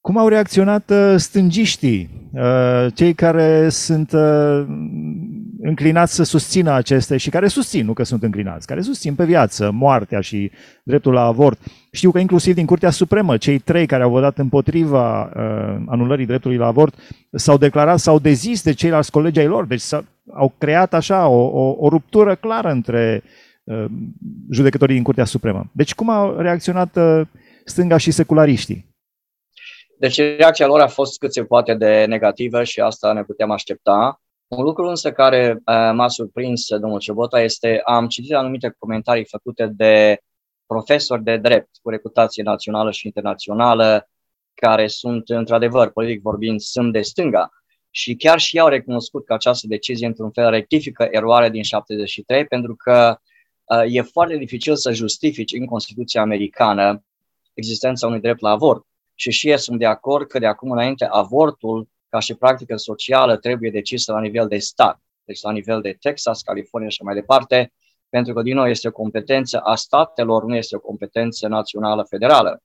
Cum 0.00 0.16
au 0.16 0.28
reacționat 0.28 0.90
uh, 0.90 1.14
stângiștii, 1.16 2.10
uh, 2.34 2.86
cei 2.94 3.14
care 3.14 3.68
sunt 3.68 4.12
uh, 4.12 4.64
înclinați 5.64 6.14
să 6.14 6.22
susțină 6.22 6.72
aceste 6.72 7.16
și 7.16 7.30
care 7.30 7.46
susțin, 7.46 7.84
nu 7.84 7.92
că 7.92 8.02
sunt 8.02 8.22
înclinați, 8.22 8.66
care 8.66 8.80
susțin 8.80 9.14
pe 9.14 9.24
viață 9.24 9.70
moartea 9.70 10.20
și 10.20 10.50
dreptul 10.84 11.12
la 11.12 11.24
avort. 11.24 11.58
Știu 11.92 12.10
că 12.10 12.18
inclusiv 12.18 12.54
din 12.54 12.66
Curtea 12.66 12.90
Supremă, 12.90 13.36
cei 13.36 13.58
trei 13.58 13.86
care 13.86 14.02
au 14.02 14.10
votat 14.10 14.38
împotriva 14.38 15.22
anulării 15.86 16.26
dreptului 16.26 16.56
la 16.56 16.66
avort 16.66 16.94
s-au 17.30 17.56
declarat, 17.56 17.98
s-au 17.98 18.18
dezis 18.18 18.62
de 18.62 18.72
ceilalți 18.72 19.10
colegi 19.10 19.38
ai 19.38 19.46
lor, 19.46 19.64
deci 19.64 19.82
au 20.34 20.54
creat 20.58 20.94
așa 20.94 21.28
o, 21.28 21.42
o, 21.42 21.74
o 21.78 21.88
ruptură 21.88 22.34
clară 22.34 22.70
între 22.70 23.22
judecătorii 24.50 24.94
din 24.94 25.04
Curtea 25.04 25.24
Supremă. 25.24 25.70
Deci 25.72 25.94
cum 25.94 26.10
au 26.10 26.36
reacționat 26.36 26.98
stânga 27.64 27.96
și 27.96 28.10
seculariștii? 28.10 28.90
Deci 29.98 30.16
reacția 30.16 30.66
lor 30.66 30.80
a 30.80 30.86
fost 30.86 31.18
cât 31.18 31.32
se 31.32 31.44
poate 31.44 31.74
de 31.74 32.04
negativă 32.08 32.64
și 32.64 32.80
asta 32.80 33.12
ne 33.12 33.22
puteam 33.22 33.50
aștepta. 33.50 34.21
Un 34.56 34.64
lucru 34.64 34.86
însă 34.86 35.12
care 35.12 35.52
uh, 35.52 35.90
m-a 35.94 36.08
surprins, 36.08 36.68
domnul 36.68 36.98
Cebota, 36.98 37.40
este 37.40 37.80
am 37.84 38.08
citit 38.08 38.34
anumite 38.34 38.74
comentarii 38.78 39.24
făcute 39.24 39.66
de 39.66 40.18
profesori 40.66 41.22
de 41.22 41.36
drept 41.36 41.68
cu 41.82 41.90
reputație 41.90 42.42
națională 42.42 42.90
și 42.90 43.06
internațională, 43.06 44.10
care 44.54 44.86
sunt, 44.86 45.28
într-adevăr, 45.28 45.90
politic 45.90 46.22
vorbind, 46.22 46.60
sunt 46.60 46.92
de 46.92 47.00
stânga. 47.00 47.50
Și 47.90 48.14
chiar 48.16 48.38
și 48.38 48.56
ei 48.56 48.62
au 48.62 48.68
recunoscut 48.68 49.24
că 49.24 49.32
această 49.32 49.66
decizie, 49.66 50.06
într-un 50.06 50.30
fel, 50.30 50.50
rectifică 50.50 51.08
eroarea 51.10 51.48
din 51.48 51.62
73, 51.62 52.46
pentru 52.46 52.76
că 52.76 53.16
uh, 53.64 53.84
e 53.86 54.02
foarte 54.02 54.36
dificil 54.36 54.76
să 54.76 54.92
justifici 54.92 55.52
în 55.52 55.66
Constituția 55.66 56.20
americană 56.20 57.04
existența 57.54 58.06
unui 58.06 58.20
drept 58.20 58.40
la 58.40 58.50
avort 58.50 58.86
și 59.14 59.30
și 59.30 59.48
ei 59.48 59.58
sunt 59.58 59.78
de 59.78 59.86
acord 59.86 60.26
că 60.26 60.38
de 60.38 60.46
acum 60.46 60.70
înainte 60.70 61.04
avortul 61.04 61.88
ca 62.12 62.18
și 62.18 62.34
practică 62.34 62.76
socială 62.76 63.36
trebuie 63.36 63.70
decisă 63.70 64.12
la 64.12 64.20
nivel 64.20 64.48
de 64.48 64.58
stat, 64.58 65.00
deci 65.24 65.40
la 65.40 65.52
nivel 65.52 65.80
de 65.80 65.96
Texas, 66.00 66.42
California 66.42 66.88
și 66.88 67.02
mai 67.02 67.14
departe, 67.14 67.72
pentru 68.08 68.32
că, 68.34 68.42
din 68.42 68.54
nou, 68.54 68.66
este 68.66 68.88
o 68.88 68.92
competență 68.92 69.58
a 69.58 69.74
statelor, 69.74 70.44
nu 70.44 70.56
este 70.56 70.76
o 70.76 70.78
competență 70.78 71.48
națională 71.48 72.02
federală. 72.08 72.62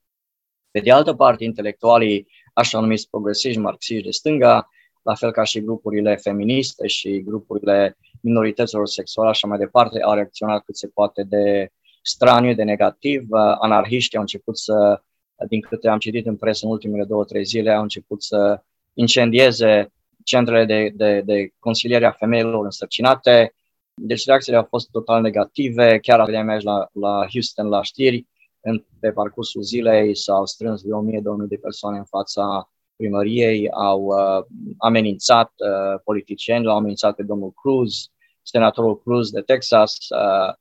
Pe 0.71 0.79
de 0.79 0.91
altă 0.91 1.13
parte, 1.13 1.43
intelectualii, 1.43 2.27
așa 2.53 2.79
numiți 2.79 3.09
progresiști, 3.09 3.59
marxiști 3.59 4.03
de 4.03 4.11
stânga, 4.11 4.69
la 5.01 5.15
fel 5.15 5.31
ca 5.31 5.43
și 5.43 5.61
grupurile 5.61 6.15
feministe 6.15 6.87
și 6.87 7.23
grupurile 7.23 7.97
minorităților 8.21 8.87
sexuale, 8.87 9.29
așa 9.29 9.47
mai 9.47 9.57
departe, 9.57 10.01
au 10.01 10.13
reacționat 10.13 10.63
cât 10.63 10.77
se 10.77 10.87
poate 10.87 11.23
de 11.23 11.69
straniu, 12.01 12.53
de 12.53 12.63
negativ. 12.63 13.27
Anarhiștii 13.59 14.17
au 14.17 14.23
început 14.23 14.57
să 14.57 15.01
din 15.47 15.61
câte 15.61 15.87
am 15.87 15.99
citit 15.99 16.25
în 16.25 16.35
presă 16.35 16.65
în 16.65 16.71
ultimele 16.71 17.03
două, 17.03 17.23
trei 17.23 17.43
zile, 17.43 17.71
au 17.71 17.81
început 17.81 18.23
să 18.23 18.61
incendieze 18.97 19.91
centrele 20.23 20.65
de, 20.65 20.91
de, 20.95 21.21
de 21.21 21.53
consiliere 21.59 22.05
a 22.05 22.11
femeilor 22.11 22.65
însărcinate. 22.65 23.53
Deci 23.93 24.25
reacțiile 24.25 24.57
au 24.57 24.63
fost 24.69 24.89
total 24.91 25.21
negative. 25.21 25.99
Chiar 25.99 26.19
aveam 26.19 26.45
mers 26.45 26.63
la, 26.63 26.87
la 26.91 27.25
Houston 27.31 27.67
la 27.67 27.83
știri. 27.83 28.27
În, 28.61 28.85
pe 28.99 29.11
parcursul 29.11 29.61
zilei 29.61 30.15
s-au 30.15 30.45
strâns 30.45 30.81
de 30.81 30.89
1000-2000 30.89 31.47
de 31.47 31.55
persoane 31.55 31.97
în 31.97 32.03
fața 32.03 32.69
primăriei, 32.95 33.71
au 33.71 34.01
uh, 34.01 34.45
amenințat 34.77 35.51
uh, 35.57 35.99
politicieni, 36.03 36.65
l-au 36.65 36.75
amenințat 36.75 37.15
pe 37.15 37.23
domnul 37.23 37.51
Cruz, 37.61 38.11
senatorul 38.41 39.01
Cruz 39.01 39.29
de 39.29 39.41
Texas 39.41 39.93
uh, 39.93 40.53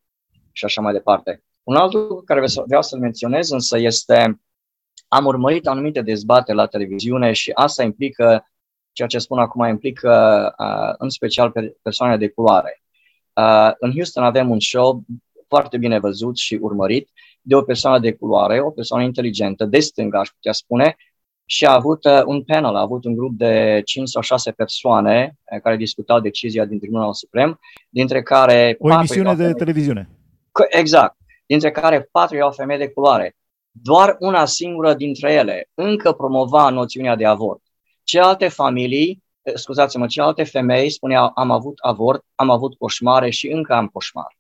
și 0.53 0.65
așa 0.65 0.81
mai 0.81 0.93
departe. 0.93 1.43
Un 1.63 1.77
alt 1.77 1.93
lucru 1.93 2.23
care 2.25 2.47
vreau 2.67 2.83
să-l 2.83 2.99
menționez 2.99 3.51
însă 3.51 3.79
este 3.79 4.41
am 5.09 5.25
urmărit 5.25 5.67
anumite 5.67 6.03
dezbateri 6.03 6.57
la 6.57 6.67
televiziune 6.67 7.33
și 7.33 7.51
asta 7.55 7.83
implică, 7.83 8.51
ceea 8.93 9.09
ce 9.09 9.19
spun 9.19 9.39
acum, 9.39 9.65
implică 9.65 10.55
uh, 10.59 10.95
în 10.99 11.09
special 11.09 11.51
pe 11.51 11.77
persoane 11.83 12.17
de 12.17 12.29
culoare. 12.29 12.83
Uh, 13.33 13.71
în 13.79 13.93
Houston 13.93 14.25
avem 14.25 14.51
un 14.51 14.61
show 14.61 15.05
foarte 15.49 15.79
bine 15.79 15.99
văzut 15.99 16.37
și 16.37 16.59
urmărit 16.61 17.11
de 17.41 17.55
o 17.55 17.63
persoană 17.63 17.99
de 17.99 18.13
culoare, 18.13 18.61
o 18.61 18.71
persoană 18.71 19.05
inteligentă, 19.05 19.65
de 19.65 19.79
stânga, 19.79 20.19
aș 20.19 20.29
putea 20.29 20.53
spune, 20.53 20.97
și 21.49 21.65
a 21.65 21.73
avut 21.73 22.05
uh, 22.05 22.23
un 22.25 22.43
panel, 22.43 22.75
a 22.75 22.81
avut 22.81 23.05
un 23.05 23.15
grup 23.15 23.33
de 23.37 23.83
5 23.85 24.09
sau 24.09 24.23
6 24.23 24.51
persoane 24.51 25.37
uh, 25.53 25.61
care 25.61 25.77
discutau 25.77 26.21
decizia 26.21 26.65
din 26.65 26.79
Tribunalul 26.79 27.15
Suprem, 27.15 27.61
dintre 27.89 28.23
care... 28.23 28.77
O 28.79 28.93
emisiune 28.93 29.35
de 29.35 29.53
televiziune. 29.53 30.09
Exact. 30.69 31.17
Dintre 31.47 31.71
care 31.71 32.09
patru 32.11 32.37
erau 32.37 32.51
femei 32.51 32.79
de 32.79 32.89
culoare 32.89 33.37
doar 33.83 34.17
una 34.19 34.45
singură 34.45 34.95
dintre 34.95 35.33
ele 35.33 35.71
încă 35.75 36.13
promova 36.13 36.71
noțiunea 36.71 37.17
de 37.17 37.27
avort. 37.27 37.63
Celelalte 38.03 38.49
familii, 38.49 39.23
eh, 39.43 39.55
scuzați-mă, 39.55 40.07
celelalte 40.07 40.45
femei 40.45 40.91
spuneau 40.91 41.31
am 41.35 41.51
avut 41.51 41.79
avort, 41.79 42.25
am 42.35 42.51
avut 42.51 42.75
coșmare 42.75 43.31
și 43.31 43.49
încă 43.49 43.75
am 43.75 43.87
coșmar. 43.87 44.39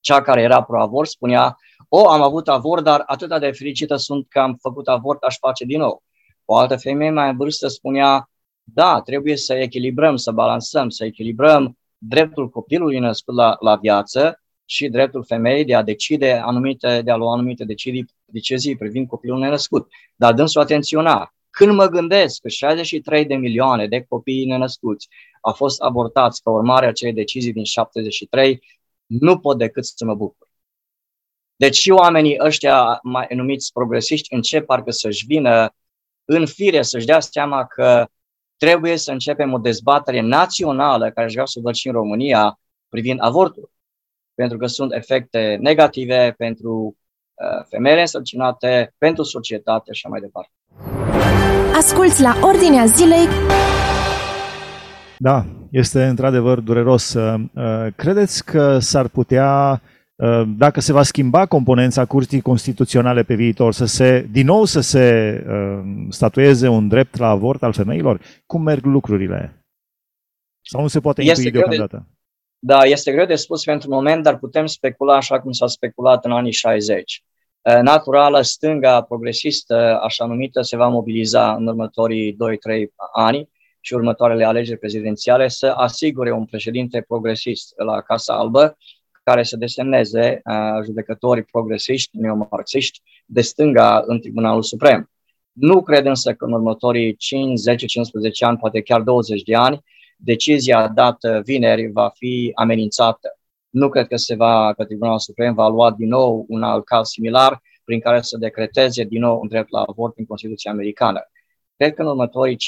Cea 0.00 0.22
care 0.22 0.42
era 0.42 0.62
pro-avort 0.62 1.08
spunea, 1.08 1.56
o, 1.88 2.08
am 2.08 2.22
avut 2.22 2.48
avort, 2.48 2.84
dar 2.84 3.02
atât 3.06 3.40
de 3.40 3.50
fericită 3.50 3.96
sunt 3.96 4.28
că 4.28 4.40
am 4.40 4.54
făcut 4.54 4.88
avort, 4.88 5.22
aș 5.22 5.36
face 5.38 5.64
din 5.64 5.78
nou. 5.78 6.02
O 6.44 6.56
altă 6.56 6.76
femeie 6.76 7.10
mai 7.10 7.30
în 7.30 7.36
vârstă 7.36 7.68
spunea, 7.68 8.30
da, 8.62 9.00
trebuie 9.00 9.36
să 9.36 9.54
echilibrăm, 9.54 10.16
să 10.16 10.30
balansăm, 10.30 10.88
să 10.88 11.04
echilibrăm 11.04 11.78
dreptul 11.98 12.48
copilului 12.48 12.98
născut 12.98 13.34
la, 13.34 13.56
la 13.60 13.76
viață 13.76 14.42
și 14.64 14.88
dreptul 14.88 15.24
femeii 15.24 15.64
de 15.64 15.74
a 15.74 15.82
decide 15.82 16.32
anumite, 16.32 17.02
de 17.02 17.10
a 17.10 17.16
lua 17.16 17.32
anumite 17.32 17.64
decizii, 17.64 18.06
decizii 18.24 18.76
privind 18.76 19.08
copilul 19.08 19.38
nenăscut. 19.38 19.88
Dar 20.16 20.34
dânsul 20.34 20.60
atenționa. 20.60 21.34
Când 21.50 21.72
mă 21.72 21.86
gândesc 21.86 22.40
că 22.40 22.48
63 22.48 23.24
de 23.24 23.34
milioane 23.34 23.86
de 23.86 24.04
copii 24.08 24.46
nenăscuți 24.46 25.08
au 25.40 25.52
fost 25.52 25.80
abortați 25.80 26.42
ca 26.42 26.50
urmare 26.50 26.84
a 26.84 26.88
acelei 26.88 27.14
decizii 27.14 27.52
din 27.52 27.64
73, 27.64 28.62
nu 29.06 29.38
pot 29.38 29.58
decât 29.58 29.84
să 29.84 30.04
mă 30.04 30.14
bucur. 30.14 30.48
Deci 31.56 31.76
și 31.76 31.90
oamenii 31.90 32.36
ăștia 32.40 32.98
mai 33.02 33.26
numiți 33.34 33.72
progresiști 33.72 34.34
încep 34.34 34.66
parcă 34.66 34.90
să-și 34.90 35.26
vină 35.26 35.74
în 36.24 36.46
fire, 36.46 36.82
să-și 36.82 37.06
dea 37.06 37.20
seama 37.20 37.66
că 37.66 38.06
trebuie 38.56 38.96
să 38.96 39.12
începem 39.12 39.52
o 39.52 39.58
dezbatere 39.58 40.20
națională, 40.20 41.10
care 41.10 41.26
aș 41.26 41.32
vrea 41.32 41.44
să 41.44 41.60
văd 41.62 41.74
și 41.74 41.86
în 41.86 41.92
România, 41.92 42.58
privind 42.88 43.18
avortul 43.22 43.72
pentru 44.34 44.58
că 44.58 44.66
sunt 44.66 44.92
efecte 44.92 45.58
negative 45.60 46.34
pentru 46.36 46.72
uh, 46.72 47.03
femeile 47.70 48.00
însărcinate, 48.00 48.94
pentru 48.98 49.22
societate 49.22 49.92
și 49.92 50.02
așa 50.04 50.08
mai 50.08 50.20
departe. 50.20 50.50
Asculți 51.76 52.22
la 52.22 52.36
Ordinea 52.42 52.84
Zilei. 52.84 53.26
Da, 55.18 55.46
este 55.70 56.04
într-adevăr 56.04 56.60
dureros. 56.60 57.14
Uh, 57.14 57.44
credeți 57.96 58.44
că 58.44 58.78
s-ar 58.78 59.08
putea, 59.08 59.82
uh, 60.14 60.42
dacă 60.56 60.80
se 60.80 60.92
va 60.92 61.02
schimba 61.02 61.46
componența 61.46 62.04
Curții 62.04 62.40
Constituționale 62.40 63.22
pe 63.22 63.34
viitor, 63.34 63.72
să 63.72 63.84
se, 63.84 64.28
din 64.30 64.46
nou 64.46 64.64
să 64.64 64.80
se 64.80 65.44
statueze 66.08 66.68
un 66.68 66.88
drept 66.88 67.16
la 67.16 67.28
avort 67.28 67.62
al 67.62 67.72
femeilor? 67.72 68.20
Cum 68.46 68.62
merg 68.62 68.84
lucrurile? 68.84 69.64
Sau 70.60 70.80
nu 70.80 70.88
se 70.88 71.00
poate 71.00 71.22
intui 71.22 71.50
deocamdată? 71.50 72.06
De, 72.08 72.13
da, 72.66 72.84
este 72.84 73.12
greu 73.12 73.26
de 73.26 73.34
spus 73.34 73.64
pentru 73.64 73.90
moment, 73.90 74.22
dar 74.22 74.38
putem 74.38 74.66
specula 74.66 75.16
așa 75.16 75.40
cum 75.40 75.52
s-a 75.52 75.66
speculat 75.66 76.24
în 76.24 76.32
anii 76.32 76.52
60. 76.52 77.24
Eh, 77.62 77.78
naturală, 77.82 78.40
stânga 78.40 79.02
progresistă, 79.02 80.00
așa 80.02 80.24
numită, 80.24 80.62
se 80.62 80.76
va 80.76 80.88
mobiliza 80.88 81.54
în 81.54 81.66
următorii 81.66 82.32
2-3 82.32 82.36
ani 83.12 83.48
și 83.80 83.94
următoarele 83.94 84.44
alegeri 84.44 84.78
prezidențiale 84.78 85.48
să 85.48 85.66
asigure 85.66 86.32
un 86.32 86.44
președinte 86.44 87.04
progresist 87.08 87.72
la 87.76 88.00
Casa 88.00 88.34
Albă 88.34 88.76
care 89.22 89.42
să 89.42 89.56
desemneze 89.56 90.40
uh, 90.44 90.84
judecătorii 90.84 91.42
progresiști, 91.42 92.16
neomarxiști, 92.18 93.02
de 93.26 93.40
stânga 93.40 94.02
în 94.06 94.20
Tribunalul 94.20 94.62
Suprem. 94.62 95.10
Nu 95.52 95.82
cred 95.82 96.06
însă 96.06 96.34
că 96.34 96.44
în 96.44 96.52
următorii 96.52 97.16
5, 97.16 97.58
10, 97.58 97.86
15 97.86 98.44
ani, 98.44 98.58
poate 98.58 98.80
chiar 98.80 99.00
20 99.00 99.42
de 99.42 99.54
ani, 99.54 99.82
decizia 100.24 100.88
dată 100.88 101.42
vineri 101.44 101.90
va 101.92 102.10
fi 102.14 102.52
amenințată. 102.54 103.38
Nu 103.70 103.88
cred 103.88 104.06
că 104.06 104.16
se 104.16 104.34
va, 104.34 104.74
că 104.76 104.84
Tribunalul 104.84 105.18
Suprem 105.18 105.54
va 105.54 105.68
lua 105.68 105.90
din 105.90 106.08
nou 106.08 106.44
un 106.48 106.62
alt 106.62 106.84
caz 106.84 107.08
similar, 107.08 107.62
prin 107.84 108.00
care 108.00 108.20
să 108.20 108.36
decreteze 108.36 109.04
din 109.04 109.20
nou 109.20 109.40
un 109.40 109.48
drept 109.48 109.70
la 109.70 109.80
avort 109.80 110.18
în 110.18 110.26
Constituția 110.26 110.70
Americană. 110.70 111.20
Cred 111.76 111.94
că 111.94 112.02
în 112.02 112.08
următorii 112.08 112.56
5-10 112.56 112.58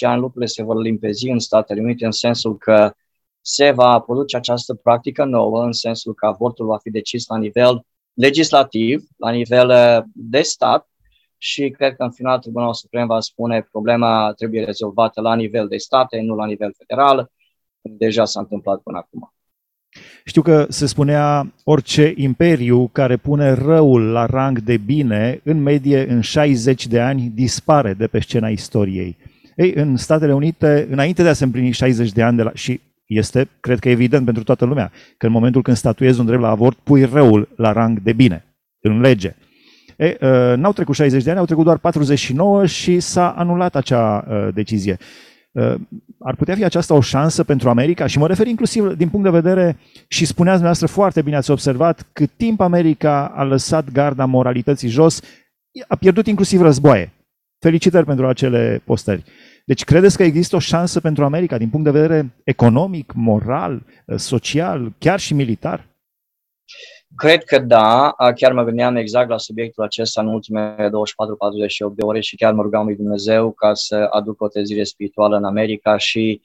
ani 0.00 0.20
lucrurile 0.20 0.46
se 0.46 0.62
vor 0.62 0.82
limpezi 0.82 1.28
în 1.28 1.38
Statele 1.38 1.80
Unite 1.80 2.04
în 2.04 2.10
sensul 2.10 2.56
că 2.56 2.92
se 3.40 3.70
va 3.70 3.98
produce 3.98 4.36
această 4.36 4.74
practică 4.74 5.24
nouă, 5.24 5.64
în 5.64 5.72
sensul 5.72 6.14
că 6.14 6.26
avortul 6.26 6.66
va 6.66 6.78
fi 6.78 6.90
decis 6.90 7.26
la 7.26 7.38
nivel 7.38 7.86
legislativ, 8.12 9.04
la 9.16 9.30
nivel 9.30 9.68
uh, 9.68 10.04
de 10.14 10.42
stat 10.42 10.89
și 11.42 11.70
cred 11.70 11.96
că 11.96 12.02
în 12.02 12.10
final 12.10 12.38
Tribunalul 12.38 12.74
Suprem 12.74 13.06
va 13.06 13.20
spune 13.20 13.68
problema 13.70 14.32
trebuie 14.36 14.64
rezolvată 14.64 15.20
la 15.20 15.34
nivel 15.34 15.68
de 15.68 15.76
state, 15.76 16.20
nu 16.20 16.34
la 16.34 16.46
nivel 16.46 16.74
federal. 16.78 17.30
Deja 17.80 18.24
s-a 18.24 18.40
întâmplat 18.40 18.80
până 18.80 18.98
acum. 18.98 19.34
Știu 20.24 20.42
că 20.42 20.66
se 20.68 20.86
spunea 20.86 21.52
orice 21.64 22.12
imperiu 22.16 22.88
care 22.92 23.16
pune 23.16 23.52
răul 23.52 24.02
la 24.02 24.26
rang 24.26 24.58
de 24.58 24.76
bine, 24.76 25.40
în 25.44 25.62
medie 25.62 26.10
în 26.10 26.20
60 26.20 26.86
de 26.86 27.00
ani, 27.00 27.30
dispare 27.34 27.94
de 27.94 28.06
pe 28.06 28.20
scena 28.20 28.48
istoriei. 28.48 29.16
Ei, 29.56 29.72
în 29.74 29.96
Statele 29.96 30.34
Unite, 30.34 30.86
înainte 30.90 31.22
de 31.22 31.28
a 31.28 31.32
se 31.32 31.44
împlini 31.44 31.70
60 31.70 32.12
de 32.12 32.22
ani 32.22 32.36
de 32.36 32.42
la, 32.42 32.50
și 32.54 32.80
este, 33.06 33.48
cred 33.60 33.78
că 33.78 33.88
evident 33.88 34.24
pentru 34.24 34.42
toată 34.42 34.64
lumea, 34.64 34.92
că 35.16 35.26
în 35.26 35.32
momentul 35.32 35.62
când 35.62 35.76
statuezi 35.76 36.20
un 36.20 36.26
drept 36.26 36.42
la 36.42 36.48
avort, 36.48 36.78
pui 36.82 37.04
răul 37.04 37.48
la 37.56 37.72
rang 37.72 38.00
de 38.00 38.12
bine, 38.12 38.44
în 38.80 39.00
lege. 39.00 39.34
E, 40.00 40.16
uh, 40.20 40.56
n-au 40.56 40.72
trecut 40.72 40.94
60 40.94 41.22
de 41.22 41.30
ani, 41.30 41.38
au 41.38 41.44
trecut 41.44 41.64
doar 41.64 41.78
49 41.78 42.66
și 42.66 43.00
s-a 43.00 43.30
anulat 43.30 43.76
acea 43.76 44.24
uh, 44.28 44.48
decizie. 44.54 44.96
Uh, 45.52 45.74
ar 46.18 46.34
putea 46.34 46.54
fi 46.54 46.64
aceasta 46.64 46.94
o 46.94 47.00
șansă 47.00 47.44
pentru 47.44 47.68
America? 47.68 48.06
Și 48.06 48.18
mă 48.18 48.26
refer 48.26 48.46
inclusiv 48.46 48.92
din 48.92 49.08
punct 49.08 49.24
de 49.24 49.40
vedere, 49.40 49.76
și 50.08 50.24
spuneați 50.24 50.58
dumneavoastră 50.58 50.86
foarte 50.86 51.22
bine, 51.22 51.36
ați 51.36 51.50
observat, 51.50 52.06
cât 52.12 52.30
timp 52.36 52.60
America 52.60 53.32
a 53.36 53.42
lăsat 53.42 53.90
garda 53.92 54.24
moralității 54.24 54.88
jos, 54.88 55.20
a 55.88 55.96
pierdut 55.96 56.26
inclusiv 56.26 56.60
războaie. 56.60 57.12
Felicitări 57.58 58.06
pentru 58.06 58.26
acele 58.26 58.82
postări. 58.84 59.24
Deci 59.64 59.84
credeți 59.84 60.16
că 60.16 60.22
există 60.22 60.56
o 60.56 60.58
șansă 60.58 61.00
pentru 61.00 61.24
America 61.24 61.58
din 61.58 61.68
punct 61.68 61.84
de 61.84 61.98
vedere 61.98 62.32
economic, 62.44 63.12
moral, 63.14 63.82
social, 64.16 64.92
chiar 64.98 65.20
și 65.20 65.34
militar? 65.34 65.89
Cred 67.16 67.44
că 67.44 67.58
da, 67.58 68.14
chiar 68.34 68.52
mă 68.52 68.64
gândeam 68.64 68.96
exact 68.96 69.28
la 69.28 69.38
subiectul 69.38 69.84
acesta 69.84 70.20
în 70.20 70.26
ultimele 70.26 70.88
24-48 70.88 70.90
de 71.94 72.02
ore 72.02 72.20
și 72.20 72.36
chiar 72.36 72.52
mă 72.52 72.62
rugam 72.62 72.86
lui 72.86 72.96
Dumnezeu 72.96 73.52
ca 73.52 73.74
să 73.74 74.08
aduc 74.10 74.40
o 74.40 74.48
trezire 74.48 74.84
spirituală 74.84 75.36
în 75.36 75.44
America 75.44 75.96
și 75.96 76.42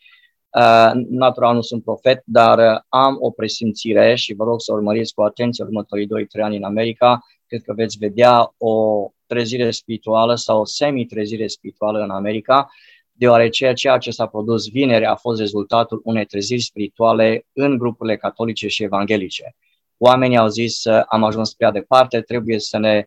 uh, 0.49 0.91
natural 1.09 1.55
nu 1.55 1.61
sunt 1.61 1.83
profet, 1.83 2.21
dar 2.25 2.85
am 2.89 3.17
o 3.19 3.31
presimțire 3.31 4.15
și 4.15 4.33
vă 4.33 4.43
rog 4.43 4.61
să 4.61 4.73
urmăriți 4.73 5.13
cu 5.13 5.21
atenție 5.21 5.63
următorii 5.63 6.05
2-3 6.05 6.09
ani 6.41 6.57
în 6.57 6.63
America, 6.63 7.19
cred 7.47 7.61
că 7.61 7.73
veți 7.73 7.97
vedea 7.97 8.53
o 8.57 9.07
trezire 9.25 9.71
spirituală 9.71 10.35
sau 10.35 10.59
o 10.59 10.65
semi-trezire 10.65 11.47
spirituală 11.47 11.99
în 11.99 12.09
America, 12.09 12.69
deoarece 13.11 13.73
ceea 13.73 13.97
ce 13.97 14.11
s-a 14.11 14.25
produs 14.25 14.69
vineri 14.69 15.05
a 15.05 15.15
fost 15.15 15.39
rezultatul 15.39 16.01
unei 16.03 16.25
treziri 16.25 16.61
spirituale 16.61 17.45
în 17.53 17.77
grupurile 17.77 18.17
catolice 18.17 18.67
și 18.67 18.83
evanghelice 18.83 19.55
oamenii 19.97 20.37
au 20.37 20.47
zis 20.47 20.85
am 20.85 21.23
ajuns 21.23 21.53
prea 21.53 21.71
departe, 21.71 22.21
trebuie 22.21 22.59
să 22.59 22.77
ne, 22.77 23.05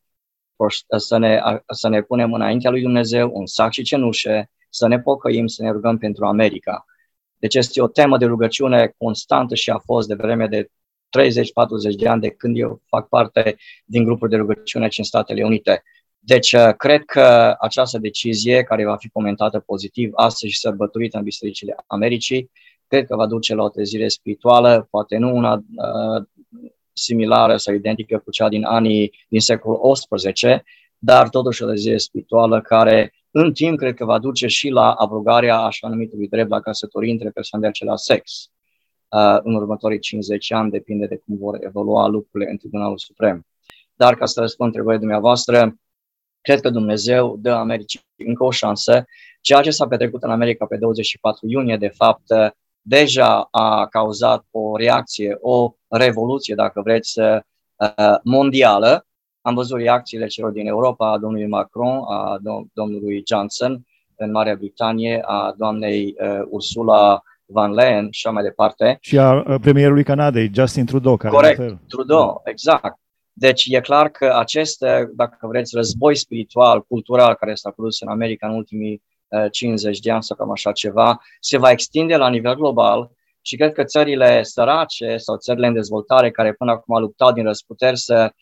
să 0.96 1.18
ne, 1.18 1.40
să 1.68 1.88
ne 1.88 2.02
punem 2.02 2.32
înaintea 2.32 2.70
lui 2.70 2.82
Dumnezeu 2.82 3.30
un 3.32 3.46
sac 3.46 3.72
și 3.72 3.82
cenușe, 3.82 4.50
să 4.70 4.88
ne 4.88 5.00
pocăim, 5.00 5.46
să 5.46 5.62
ne 5.62 5.70
rugăm 5.70 5.98
pentru 5.98 6.26
America. 6.26 6.84
Deci 7.36 7.54
este 7.54 7.82
o 7.82 7.88
temă 7.88 8.18
de 8.18 8.24
rugăciune 8.24 8.94
constantă 8.98 9.54
și 9.54 9.70
a 9.70 9.78
fost 9.78 10.08
de 10.08 10.14
vreme 10.14 10.46
de 10.46 10.64
30-40 10.64 10.70
de 11.96 12.08
ani 12.08 12.20
de 12.20 12.30
când 12.30 12.58
eu 12.58 12.82
fac 12.86 13.08
parte 13.08 13.56
din 13.84 14.04
grupuri 14.04 14.30
de 14.30 14.36
rugăciune 14.36 14.84
aici 14.84 14.98
în 14.98 15.04
Statele 15.04 15.44
Unite. 15.44 15.82
Deci, 16.18 16.56
cred 16.76 17.04
că 17.04 17.56
această 17.60 17.98
decizie, 17.98 18.62
care 18.62 18.84
va 18.84 18.96
fi 18.96 19.08
comentată 19.08 19.58
pozitiv 19.58 20.10
astăzi 20.14 20.52
și 20.52 20.58
sărbătorită 20.58 21.16
în 21.16 21.22
Bisericile 21.22 21.74
Americii, 21.86 22.50
cred 22.86 23.06
că 23.06 23.16
va 23.16 23.26
duce 23.26 23.54
la 23.54 23.62
o 23.62 23.68
trezire 23.68 24.08
spirituală, 24.08 24.86
poate 24.90 25.16
nu 25.16 25.36
una 25.36 25.54
uh, 25.54 26.24
similară 26.98 27.56
sau 27.56 27.74
identică 27.74 28.18
cu 28.18 28.30
cea 28.30 28.48
din 28.48 28.64
anii 28.64 29.12
din 29.28 29.40
secolul 29.40 29.92
XVIII, 29.92 30.62
dar 30.98 31.28
totuși 31.28 31.62
o 31.62 31.66
lezie 31.66 31.98
spirituală 31.98 32.60
care 32.60 33.12
în 33.30 33.52
timp 33.52 33.78
cred 33.78 33.94
că 33.94 34.04
va 34.04 34.18
duce 34.18 34.46
și 34.46 34.68
la 34.68 34.92
abrogarea 34.92 35.58
așa 35.58 35.88
numitului 35.88 36.28
drept 36.28 36.50
la 36.50 36.60
căsătorie 36.60 37.12
între 37.12 37.30
persoane 37.30 37.64
de 37.64 37.70
același 37.70 38.02
sex. 38.02 38.50
Uh, 39.08 39.38
în 39.42 39.54
următorii 39.54 39.98
50 39.98 40.52
ani 40.52 40.70
depinde 40.70 41.06
de 41.06 41.16
cum 41.16 41.36
vor 41.36 41.58
evolua 41.60 42.06
lucrurile 42.06 42.50
în 42.50 42.56
Tribunalul 42.56 42.98
Suprem. 42.98 43.46
Dar 43.94 44.14
ca 44.14 44.26
să 44.26 44.40
răspund 44.40 44.68
întrebării 44.68 45.00
dumneavoastră, 45.00 45.78
cred 46.40 46.60
că 46.60 46.70
Dumnezeu 46.70 47.36
dă 47.40 47.50
Americii 47.50 48.00
încă 48.16 48.44
o 48.44 48.50
șansă. 48.50 49.04
Ceea 49.40 49.60
ce 49.60 49.70
s-a 49.70 49.86
petrecut 49.86 50.22
în 50.22 50.30
America 50.30 50.66
pe 50.66 50.76
24 50.76 51.46
iunie, 51.46 51.76
de 51.76 51.88
fapt, 51.88 52.24
deja 52.82 53.48
a 53.50 53.86
cauzat 53.86 54.44
o 54.50 54.76
reacție, 54.76 55.36
o 55.40 55.72
revoluție, 55.88 56.54
dacă 56.54 56.80
vreți, 56.80 57.20
uh, 57.20 57.38
mondială. 58.22 59.06
Am 59.40 59.54
văzut 59.54 59.78
reacțiile 59.78 60.26
celor 60.26 60.50
din 60.50 60.66
Europa, 60.66 61.10
a 61.10 61.18
domnului 61.18 61.46
Macron, 61.46 62.02
a 62.08 62.38
domnului 62.72 63.22
Johnson 63.26 63.86
în 64.16 64.30
Marea 64.30 64.54
Britanie, 64.54 65.22
a 65.24 65.54
doamnei 65.56 66.14
uh, 66.20 66.40
Ursula 66.48 67.22
Van 67.46 67.72
Leyen 67.72 68.10
și 68.10 68.26
așa 68.26 68.34
mai 68.34 68.42
departe. 68.42 68.98
Și 69.00 69.18
a 69.18 69.58
premierului 69.60 70.04
Canadei, 70.04 70.50
Justin 70.54 70.86
Trudeau. 70.86 71.16
Care 71.16 71.34
Corect, 71.34 71.88
Trudeau, 71.88 72.40
exact. 72.44 72.98
Deci 73.32 73.66
e 73.68 73.80
clar 73.80 74.08
că 74.08 74.34
acest, 74.38 74.84
dacă 75.14 75.46
vreți, 75.46 75.74
război 75.76 76.16
spiritual, 76.16 76.82
cultural 76.82 77.34
care 77.34 77.54
s-a 77.54 77.70
produs 77.70 78.00
în 78.00 78.08
America 78.08 78.48
în 78.48 78.54
ultimii 78.54 79.02
50 79.50 79.98
de 79.98 80.10
ani 80.10 80.22
sau 80.22 80.36
cam 80.36 80.50
așa 80.50 80.72
ceva, 80.72 81.20
se 81.40 81.58
va 81.58 81.70
extinde 81.70 82.16
la 82.16 82.28
nivel 82.28 82.54
global 82.54 83.10
și 83.40 83.56
cred 83.56 83.72
că 83.72 83.84
țările 83.84 84.42
sărace 84.42 85.16
sau 85.16 85.36
țările 85.36 85.66
în 85.66 85.72
dezvoltare 85.72 86.30
care 86.30 86.52
până 86.52 86.70
acum 86.70 86.94
au 86.94 87.00
luptat 87.00 87.34
din 87.34 87.44
răsputeri 87.44 87.98
să 87.98 88.32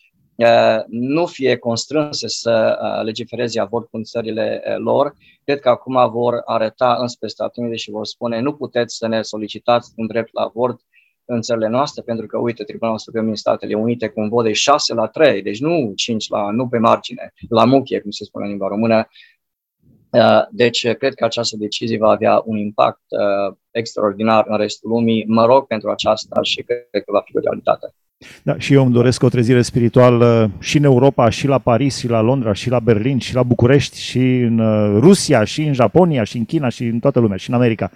nu 0.87 1.25
fie 1.25 1.57
constrânse 1.57 2.27
să 2.27 2.77
legifereze 3.03 3.59
avort 3.59 3.89
cu 3.89 4.01
țările 4.01 4.61
lor, 4.77 5.13
cred 5.43 5.59
că 5.59 5.69
acum 5.69 6.09
vor 6.11 6.41
arăta 6.45 6.97
înspre 6.99 7.27
Statele 7.27 7.65
Unite 7.65 7.81
și 7.81 7.91
vor 7.91 8.05
spune 8.05 8.39
nu 8.39 8.53
puteți 8.53 8.95
să 8.95 9.07
ne 9.07 9.21
solicitați 9.21 9.91
un 9.95 10.07
drept 10.07 10.33
la 10.33 10.41
avort 10.41 10.79
în 11.25 11.41
țările 11.41 11.67
noastre, 11.67 12.01
pentru 12.01 12.25
că, 12.25 12.37
uite, 12.37 12.63
Tribunalul 12.63 12.99
Suprem 12.99 13.25
din 13.25 13.35
Statele 13.35 13.73
Unite 13.73 14.07
cu 14.07 14.19
un 14.19 14.29
vot 14.29 14.43
de 14.43 14.53
6 14.53 14.93
la 14.93 15.07
3, 15.07 15.41
deci 15.41 15.59
nu 15.59 15.91
5 15.95 16.29
la, 16.29 16.51
nu 16.51 16.67
pe 16.67 16.77
margine, 16.77 17.33
la 17.49 17.65
muchie, 17.65 17.99
cum 17.99 18.11
se 18.11 18.23
spune 18.23 18.45
în 18.45 18.49
limba 18.49 18.67
română, 18.67 18.95
Uh, 18.97 19.36
deci, 20.51 20.87
cred 20.91 21.13
că 21.13 21.25
această 21.25 21.55
decizie 21.59 21.97
va 21.97 22.09
avea 22.09 22.41
un 22.45 22.57
impact 22.57 23.01
uh, 23.09 23.55
extraordinar 23.71 24.45
în 24.47 24.57
restul 24.57 24.89
lumii. 24.89 25.25
Mă 25.27 25.45
rog 25.45 25.67
pentru 25.67 25.89
aceasta 25.89 26.39
și 26.41 26.61
cred 26.61 27.03
că 27.03 27.11
va 27.11 27.21
fi 27.25 27.37
o 27.37 27.39
realitate. 27.39 27.93
Da, 28.43 28.57
și 28.57 28.73
eu 28.73 28.83
îmi 28.83 28.93
doresc 28.93 29.23
o 29.23 29.29
trezire 29.29 29.61
spirituală 29.61 30.51
și 30.59 30.77
în 30.77 30.83
Europa, 30.83 31.29
și 31.29 31.47
la 31.47 31.57
Paris, 31.57 31.97
și 31.97 32.07
la 32.07 32.21
Londra, 32.21 32.53
și 32.53 32.69
la 32.69 32.79
Berlin, 32.79 33.19
și 33.19 33.33
la 33.33 33.43
București, 33.43 33.99
și 33.99 34.19
în 34.19 34.59
uh, 34.59 34.97
Rusia, 34.99 35.43
și 35.43 35.61
în 35.61 35.73
Japonia, 35.73 36.23
și 36.23 36.37
în 36.37 36.45
China, 36.45 36.69
și 36.69 36.83
în 36.83 36.99
toată 36.99 37.19
lumea, 37.19 37.37
și 37.37 37.49
în 37.49 37.55
America. 37.55 37.91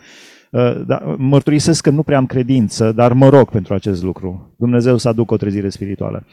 Da, 0.86 1.16
mărturisesc 1.18 1.84
că 1.84 1.90
nu 1.90 2.04
prea 2.04 2.18
am 2.18 2.26
credință, 2.26 2.92
dar 2.92 3.14
mă 3.14 3.30
rog 3.30 3.50
pentru 3.50 3.74
acest 3.74 4.04
lucru. 4.04 4.54
Dumnezeu 4.58 4.98
să 4.98 5.08
aducă 5.08 5.34
o 5.34 5.38
trezire 5.38 5.70
spirituală. 5.70 6.26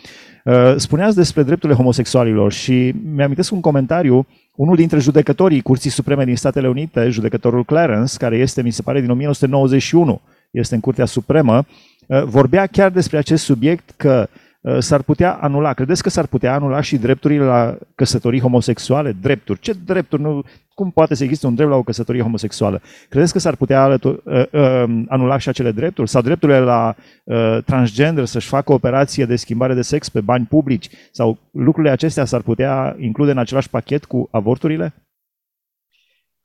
Spuneați 0.76 1.16
despre 1.16 1.42
drepturile 1.42 1.78
homosexualilor 1.78 2.52
și 2.52 2.94
mi-am 3.14 3.34
un 3.50 3.60
comentariu 3.60 4.26
unul 4.58 4.76
dintre 4.76 4.98
judecătorii 4.98 5.62
Curții 5.62 5.90
Supreme 5.90 6.24
din 6.24 6.36
Statele 6.36 6.68
Unite, 6.68 7.08
judecătorul 7.08 7.64
Clarence, 7.64 8.16
care 8.16 8.36
este, 8.36 8.62
mi 8.62 8.70
se 8.70 8.82
pare, 8.82 9.00
din 9.00 9.10
1991, 9.10 10.20
este 10.50 10.74
în 10.74 10.80
Curtea 10.80 11.04
Supremă, 11.04 11.64
uh, 12.06 12.22
vorbea 12.22 12.66
chiar 12.66 12.90
despre 12.90 13.18
acest 13.18 13.44
subiect 13.44 13.90
că 13.96 14.28
uh, 14.28 14.37
s-ar 14.78 15.02
putea 15.02 15.32
anula, 15.32 15.72
credeți 15.72 16.02
că 16.02 16.08
s-ar 16.08 16.26
putea 16.26 16.54
anula 16.54 16.80
și 16.80 16.96
drepturile 16.96 17.44
la 17.44 17.78
căsătorii 17.94 18.40
homosexuale? 18.40 19.12
Drepturi. 19.12 19.60
Ce 19.60 19.72
drepturi? 19.72 20.22
Nu, 20.22 20.44
cum 20.78 20.90
poate 20.90 21.14
să 21.14 21.24
existe 21.24 21.46
un 21.46 21.54
drept 21.54 21.70
la 21.70 21.76
o 21.76 21.82
căsătorie 21.82 22.22
homosexuală? 22.22 22.82
Credeți 23.08 23.32
că 23.32 23.38
s-ar 23.38 23.56
putea 23.56 23.82
alătur, 23.82 24.22
uh, 24.24 24.44
uh, 24.52 24.84
anula 25.08 25.38
și 25.38 25.48
acele 25.48 25.70
drepturi? 25.70 26.08
Sau 26.08 26.22
drepturile 26.22 26.58
la 26.58 26.94
uh, 27.24 27.58
transgender 27.64 28.24
să-și 28.24 28.48
facă 28.48 28.72
operație 28.72 29.24
de 29.24 29.36
schimbare 29.36 29.74
de 29.74 29.82
sex 29.82 30.08
pe 30.08 30.20
bani 30.20 30.46
publici? 30.46 30.88
Sau 31.10 31.38
lucrurile 31.52 31.92
acestea 31.92 32.24
s-ar 32.24 32.42
putea 32.42 32.96
include 32.98 33.30
în 33.30 33.38
același 33.38 33.70
pachet 33.70 34.04
cu 34.04 34.28
avorturile? 34.30 34.94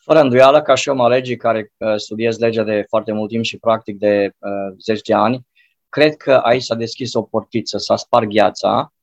Fără 0.03 0.19
îndoială, 0.19 0.61
ca 0.61 0.75
și 0.75 0.89
om 0.89 1.07
legii 1.07 1.37
care 1.37 1.71
uh, 1.77 1.95
studiez 1.95 2.37
legea 2.37 2.63
de 2.63 2.85
foarte 2.87 3.11
mult 3.11 3.29
timp 3.29 3.43
și 3.43 3.57
practic 3.57 3.97
de 3.97 4.31
uh, 4.39 4.75
10 4.79 5.13
ani, 5.13 5.47
cred 5.93 6.15
că 6.15 6.33
aici 6.33 6.63
s-a 6.63 6.75
deschis 6.75 7.13
o 7.13 7.21
portiță, 7.21 7.77
s-a 7.77 7.95
spart 7.95 8.27
gheața 8.27 8.93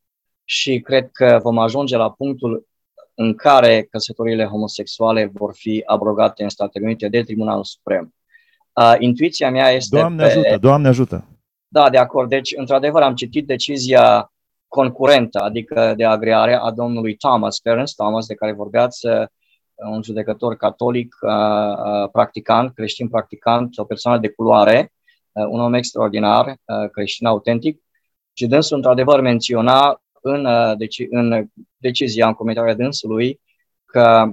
și 0.44 0.80
cred 0.80 1.10
că 1.12 1.40
vom 1.42 1.58
ajunge 1.58 1.96
la 1.96 2.10
punctul 2.10 2.66
în 3.14 3.34
care 3.34 3.82
căsătoriile 3.90 4.44
homosexuale 4.44 5.30
vor 5.32 5.54
fi 5.54 5.82
abrogate 5.86 6.42
în 6.42 6.48
Statele 6.48 6.84
Unite 6.84 7.08
de 7.08 7.22
Tribunalul 7.22 7.64
Suprem. 7.64 8.14
Uh, 8.72 8.94
intuiția 8.98 9.50
mea 9.50 9.70
este... 9.70 9.96
Doamne 9.98 10.22
pe... 10.22 10.30
ajută, 10.30 10.58
Doamne 10.58 10.88
ajută! 10.88 11.24
Da, 11.68 11.90
de 11.90 11.98
acord. 11.98 12.28
Deci, 12.28 12.54
într-adevăr, 12.56 13.02
am 13.02 13.14
citit 13.14 13.46
decizia 13.46 14.32
concurentă, 14.68 15.38
adică 15.38 15.94
de 15.96 16.04
agreare 16.04 16.54
a 16.54 16.70
domnului 16.70 17.16
Thomas, 17.16 17.58
Clarence 17.58 17.92
Thomas, 17.96 18.26
de 18.26 18.34
care 18.34 18.52
vorbeați, 18.52 19.06
un 19.74 20.02
judecător 20.02 20.56
catolic, 20.56 21.16
practicant, 22.12 22.74
creștin 22.74 23.08
practicant, 23.08 23.78
o 23.78 23.84
persoană 23.84 24.18
de 24.18 24.28
culoare, 24.28 24.92
un 25.32 25.60
om 25.60 25.74
extraordinar, 25.74 26.56
creștin 26.92 27.26
autentic, 27.26 27.82
și 28.32 28.46
dânsul 28.46 28.76
într-adevăr 28.76 29.20
menționa 29.20 30.02
în, 30.20 30.46
deci, 30.78 31.02
în 31.10 31.48
decizia, 31.76 32.26
în 32.26 32.34
comentarea 32.34 32.74
dânsului, 32.74 33.40
că 33.84 34.32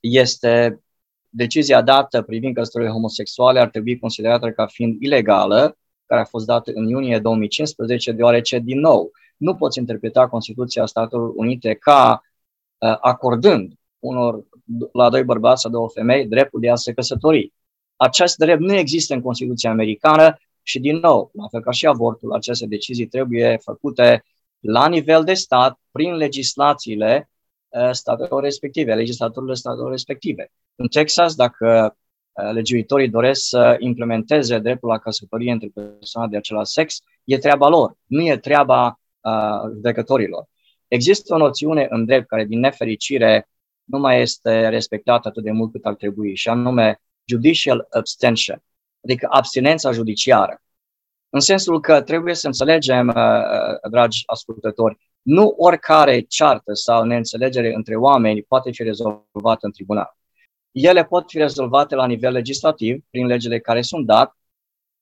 este 0.00 0.84
decizia 1.28 1.82
dată 1.82 2.22
privind 2.22 2.54
căsătorile 2.54 2.90
homosexuale 2.90 3.60
ar 3.60 3.68
trebui 3.68 3.98
considerată 3.98 4.50
ca 4.50 4.66
fiind 4.66 5.02
ilegală, 5.02 5.76
care 6.06 6.20
a 6.20 6.24
fost 6.24 6.46
dată 6.46 6.70
în 6.74 6.88
iunie 6.88 7.18
2015, 7.18 8.12
deoarece, 8.12 8.58
din 8.58 8.80
nou, 8.80 9.10
nu 9.36 9.54
poți 9.54 9.78
interpreta 9.78 10.28
Constituția 10.28 10.86
Statelor 10.86 11.32
Unite 11.34 11.74
ca 11.74 12.22
uh, 12.78 12.96
acordând 13.00 13.72
unor, 13.98 14.44
la 14.92 15.10
doi 15.10 15.24
bărbați 15.24 15.60
sau 15.60 15.70
două 15.70 15.88
femei 15.88 16.26
dreptul 16.26 16.60
de 16.60 16.70
a 16.70 16.74
se 16.74 16.92
căsători. 16.92 17.52
Acest 17.96 18.36
drept 18.36 18.60
nu 18.60 18.74
există 18.74 19.14
în 19.14 19.20
Constituția 19.20 19.70
Americană 19.70 20.36
și, 20.62 20.80
din 20.80 20.96
nou, 20.96 21.30
la 21.34 21.46
fel 21.50 21.60
ca 21.60 21.70
și 21.70 21.86
avortul, 21.86 22.32
aceste 22.32 22.66
decizii 22.66 23.06
trebuie 23.06 23.58
făcute 23.62 24.24
la 24.60 24.88
nivel 24.88 25.24
de 25.24 25.34
stat, 25.34 25.78
prin 25.90 26.14
legislațiile 26.14 27.30
uh, 27.68 27.90
statelor 27.90 28.42
respective, 28.42 28.94
legislaturile 28.94 29.54
statelor 29.54 29.90
respective. 29.90 30.52
În 30.74 30.88
Texas, 30.88 31.34
dacă 31.34 31.96
uh, 32.32 32.52
legiuitorii 32.52 33.08
doresc 33.08 33.48
să 33.48 33.76
implementeze 33.78 34.58
dreptul 34.58 34.88
la 34.88 34.98
căsătorie 34.98 35.52
între 35.52 35.70
persoane 35.74 36.28
de 36.30 36.36
același 36.36 36.72
sex, 36.72 36.98
e 37.24 37.38
treaba 37.38 37.68
lor, 37.68 37.96
nu 38.06 38.20
e 38.20 38.36
treaba 38.36 39.00
uh, 39.20 39.70
judecătorilor. 39.74 40.48
Există 40.88 41.34
o 41.34 41.38
noțiune 41.38 41.86
în 41.90 42.04
drept 42.04 42.28
care, 42.28 42.44
din 42.44 42.58
nefericire, 42.58 43.48
nu 43.84 43.98
mai 43.98 44.20
este 44.20 44.68
respectată 44.68 45.28
atât 45.28 45.42
de 45.42 45.50
mult 45.50 45.72
cât 45.72 45.84
ar 45.84 45.94
trebui, 45.94 46.34
și 46.34 46.48
anume 46.48 47.00
judicial 47.24 47.86
abstention, 47.90 48.62
adică 49.04 49.26
abstinența 49.30 49.92
judiciară. 49.92 50.62
În 51.28 51.40
sensul 51.40 51.80
că 51.80 52.02
trebuie 52.02 52.34
să 52.34 52.46
înțelegem, 52.46 53.08
uh, 53.08 53.14
uh, 53.14 53.90
dragi 53.90 54.22
ascultători, 54.26 54.98
nu 55.22 55.54
oricare 55.56 56.20
ceartă 56.20 56.72
sau 56.74 57.04
neînțelegere 57.04 57.74
între 57.74 57.96
oameni 57.96 58.42
poate 58.42 58.70
fi 58.70 58.82
rezolvată 58.82 59.66
în 59.66 59.72
tribunal. 59.72 60.16
Ele 60.72 61.04
pot 61.04 61.30
fi 61.30 61.38
rezolvate 61.38 61.94
la 61.94 62.06
nivel 62.06 62.32
legislativ, 62.32 63.04
prin 63.10 63.26
legile 63.26 63.60
care 63.60 63.82
sunt 63.82 64.06
dat, 64.06 64.36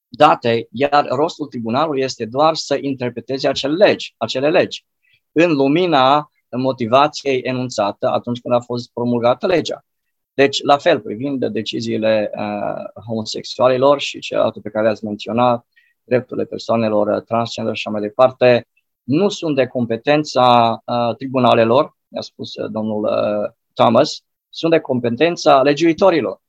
date, 0.08 0.68
iar 0.70 1.06
rostul 1.08 1.46
tribunalului 1.46 2.02
este 2.02 2.24
doar 2.24 2.54
să 2.54 2.78
interpreteze 2.80 3.48
acele 3.48 3.84
legi, 3.84 4.14
acele 4.16 4.50
legi 4.50 4.84
în 5.32 5.52
lumina 5.52 6.30
motivației 6.50 7.40
enunțată 7.40 8.08
atunci 8.08 8.40
când 8.40 8.54
a 8.54 8.60
fost 8.60 8.90
promulgată 8.92 9.46
legea. 9.46 9.84
Deci, 10.34 10.62
la 10.62 10.76
fel, 10.76 11.00
privind 11.00 11.46
deciziile 11.46 12.30
uh, 12.34 13.02
homosexualilor 13.06 14.00
și 14.00 14.18
celelalte 14.18 14.60
pe 14.60 14.70
care 14.70 14.84
le-ați 14.84 15.04
menționat, 15.04 15.66
drepturile 16.04 16.46
persoanelor 16.46 17.06
uh, 17.06 17.22
transgender 17.22 17.74
și 17.74 17.82
așa 17.86 17.98
mai 17.98 18.08
departe, 18.08 18.66
nu 19.02 19.28
sunt 19.28 19.56
de 19.56 19.66
competența 19.66 20.78
uh, 20.86 21.16
tribunalelor, 21.16 21.96
mi-a 22.08 22.20
spus 22.20 22.54
uh, 22.54 22.70
domnul 22.70 23.04
uh, 23.04 23.50
Thomas, 23.74 24.22
sunt 24.48 24.72
de 24.72 24.78
competența 24.78 25.62
legiuitorilor. 25.62 26.40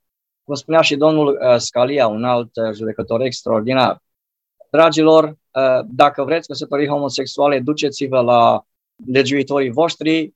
Cum 0.44 0.56
spunea 0.56 0.82
și 0.82 0.96
domnul 0.96 1.28
uh, 1.28 1.58
Scalia, 1.58 2.08
un 2.08 2.24
alt 2.24 2.56
uh, 2.56 2.74
judecător 2.74 3.22
extraordinar. 3.22 4.04
Dragilor, 4.72 5.24
uh, 5.24 5.80
dacă 5.88 6.24
vreți 6.24 6.48
căsătorii 6.48 6.88
homosexuale, 6.88 7.60
duceți-vă 7.60 8.22
la 8.22 8.66
legiuitorii 9.06 9.72
voștri, 9.72 10.34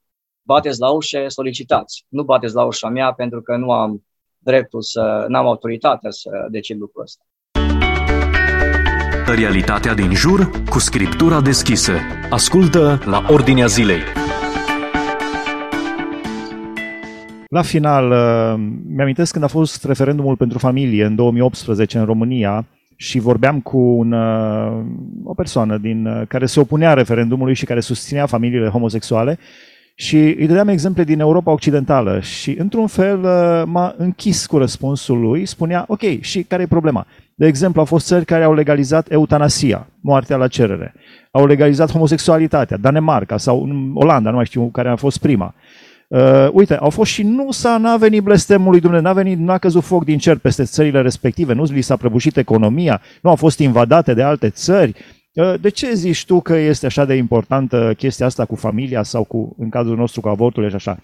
bateți 0.47 0.79
la 0.79 0.89
ușă, 0.89 1.23
solicitați. 1.27 2.05
Nu 2.09 2.23
bateți 2.23 2.55
la 2.55 2.63
ușa 2.63 2.89
mea 2.89 3.13
pentru 3.13 3.41
că 3.41 3.55
nu 3.55 3.71
am 3.71 4.03
dreptul 4.37 4.81
să, 4.81 5.25
n-am 5.27 5.45
autoritatea 5.45 6.09
să 6.09 6.29
decid 6.49 6.79
lucrul 6.79 7.03
ăsta. 7.03 7.23
Realitatea 9.35 9.93
din 9.93 10.13
jur 10.13 10.51
cu 10.69 10.79
scriptura 10.79 11.41
deschisă. 11.41 11.91
Ascultă 12.29 12.99
la 13.05 13.25
Ordinea 13.29 13.65
Zilei. 13.65 13.99
La 17.47 17.61
final, 17.61 18.11
uh, 18.11 18.67
mi-amintesc 18.87 19.31
când 19.31 19.43
a 19.43 19.47
fost 19.47 19.85
referendumul 19.85 20.35
pentru 20.35 20.57
familie 20.57 21.05
în 21.05 21.15
2018 21.15 21.97
în 21.97 22.05
România 22.05 22.67
și 22.95 23.19
vorbeam 23.19 23.61
cu 23.61 23.77
un, 23.77 24.11
uh, 24.11 24.85
o 25.23 25.33
persoană 25.33 25.77
din, 25.77 26.05
uh, 26.05 26.27
care 26.27 26.45
se 26.45 26.59
opunea 26.59 26.93
referendumului 26.93 27.53
și 27.53 27.65
care 27.65 27.79
susținea 27.79 28.25
familiile 28.25 28.69
homosexuale 28.69 29.39
și 29.99 30.17
îi 30.17 30.47
dădeam 30.47 30.67
exemple 30.67 31.03
din 31.03 31.19
Europa 31.19 31.51
Occidentală 31.51 32.19
și 32.19 32.55
într-un 32.59 32.87
fel 32.87 33.17
m-a 33.65 33.95
închis 33.97 34.45
cu 34.45 34.57
răspunsul 34.57 35.19
lui, 35.19 35.45
spunea, 35.45 35.85
ok, 35.87 36.01
și 36.19 36.43
care 36.43 36.61
e 36.61 36.67
problema? 36.67 37.07
De 37.35 37.47
exemplu, 37.47 37.79
au 37.79 37.85
fost 37.85 38.05
țări 38.05 38.25
care 38.25 38.43
au 38.43 38.53
legalizat 38.53 39.11
eutanasia, 39.11 39.87
moartea 40.01 40.37
la 40.37 40.47
cerere, 40.47 40.93
au 41.31 41.45
legalizat 41.45 41.91
homosexualitatea, 41.91 42.77
Danemarca 42.77 43.37
sau 43.37 43.67
Olanda, 43.93 44.29
nu 44.29 44.35
mai 44.35 44.45
știu 44.45 44.69
care 44.71 44.89
a 44.89 44.95
fost 44.95 45.17
prima. 45.17 45.53
Uh, 46.07 46.47
uite, 46.51 46.75
au 46.75 46.89
fost 46.89 47.11
și 47.11 47.23
nu 47.23 47.51
s-a, 47.51 47.77
n-a 47.77 47.97
venit 47.97 48.23
blestemul 48.23 48.71
lui 48.71 48.79
Dumnezeu, 48.79 49.05
n-a 49.05 49.13
venit, 49.13 49.37
n-a 49.39 49.57
căzut 49.57 49.83
foc 49.83 50.03
din 50.05 50.17
cer 50.17 50.37
peste 50.37 50.63
țările 50.63 51.01
respective, 51.01 51.53
nu 51.53 51.63
li 51.63 51.81
s-a 51.81 51.95
prăbușit 51.95 52.37
economia, 52.37 53.01
nu 53.21 53.29
au 53.29 53.35
fost 53.35 53.59
invadate 53.59 54.13
de 54.13 54.21
alte 54.23 54.49
țări. 54.49 54.95
Uh, 55.37 55.53
de 55.61 55.69
ce 55.69 55.93
zici 55.93 56.25
tu 56.25 56.41
că 56.41 56.55
este 56.55 56.85
așa 56.85 57.05
de 57.05 57.13
importantă 57.13 57.93
chestia 57.97 58.25
asta 58.25 58.45
cu 58.45 58.55
familia 58.55 59.03
sau 59.03 59.23
cu, 59.23 59.55
în 59.59 59.69
cazul 59.69 59.95
nostru 59.95 60.21
cu 60.21 60.27
avortul 60.27 60.69
și 60.69 60.75
așa? 60.75 60.99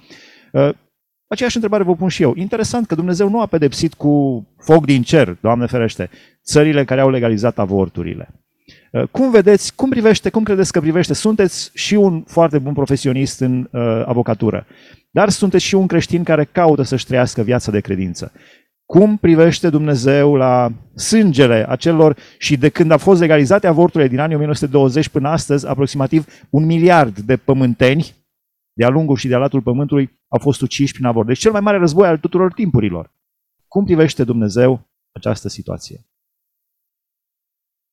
Uh, 0.51 0.69
aceeași 1.27 1.55
întrebare 1.55 1.83
vă 1.83 1.95
pun 1.95 2.07
și 2.07 2.21
eu. 2.21 2.33
Interesant 2.35 2.87
că 2.87 2.95
Dumnezeu 2.95 3.29
nu 3.29 3.41
a 3.41 3.45
pedepsit 3.45 3.93
cu 3.93 4.45
foc 4.59 4.85
din 4.85 5.01
cer, 5.01 5.37
Doamne 5.41 5.65
ferește, 5.65 6.09
țările 6.43 6.85
care 6.85 7.01
au 7.01 7.09
legalizat 7.09 7.59
avorturile. 7.59 8.29
Uh, 8.91 9.07
cum 9.11 9.31
vedeți, 9.31 9.75
cum 9.75 9.89
privește, 9.89 10.29
cum 10.29 10.43
credeți 10.43 10.71
că 10.71 10.79
privește? 10.79 11.13
Sunteți 11.13 11.71
și 11.73 11.95
un 11.95 12.23
foarte 12.27 12.59
bun 12.59 12.73
profesionist 12.73 13.39
în 13.39 13.69
uh, 13.71 13.81
avocatură, 14.05 14.65
dar 15.11 15.29
sunteți 15.29 15.63
și 15.63 15.75
un 15.75 15.87
creștin 15.87 16.23
care 16.23 16.49
caută 16.51 16.81
să-și 16.81 17.05
trăiască 17.05 17.41
viața 17.41 17.71
de 17.71 17.79
credință. 17.79 18.31
Cum 18.85 19.17
privește 19.17 19.69
Dumnezeu 19.69 20.35
la 20.35 20.71
sângele 20.95 21.65
acelor 21.69 22.17
și 22.37 22.57
de 22.57 22.69
când 22.69 22.91
a 22.91 22.97
fost 22.97 23.19
legalizate 23.19 23.67
avorturile 23.67 24.09
din 24.09 24.19
anii 24.19 24.35
1920 24.35 25.09
până 25.09 25.29
astăzi, 25.29 25.67
aproximativ 25.67 26.25
un 26.49 26.65
miliard 26.65 27.19
de 27.19 27.37
pământeni 27.37 28.15
de-a 28.73 28.89
lungul 28.89 29.15
și 29.15 29.27
de-a 29.27 29.37
latul 29.37 29.61
pământului 29.61 30.19
au 30.27 30.39
fost 30.39 30.61
uciși 30.61 30.93
prin 30.93 31.05
avort. 31.05 31.27
Deci 31.27 31.39
cel 31.39 31.51
mai 31.51 31.61
mare 31.61 31.77
război 31.77 32.07
al 32.07 32.17
tuturor 32.17 32.53
timpurilor. 32.53 33.11
Cum 33.67 33.85
privește 33.85 34.23
Dumnezeu 34.23 34.89
această 35.11 35.47
situație? 35.47 36.05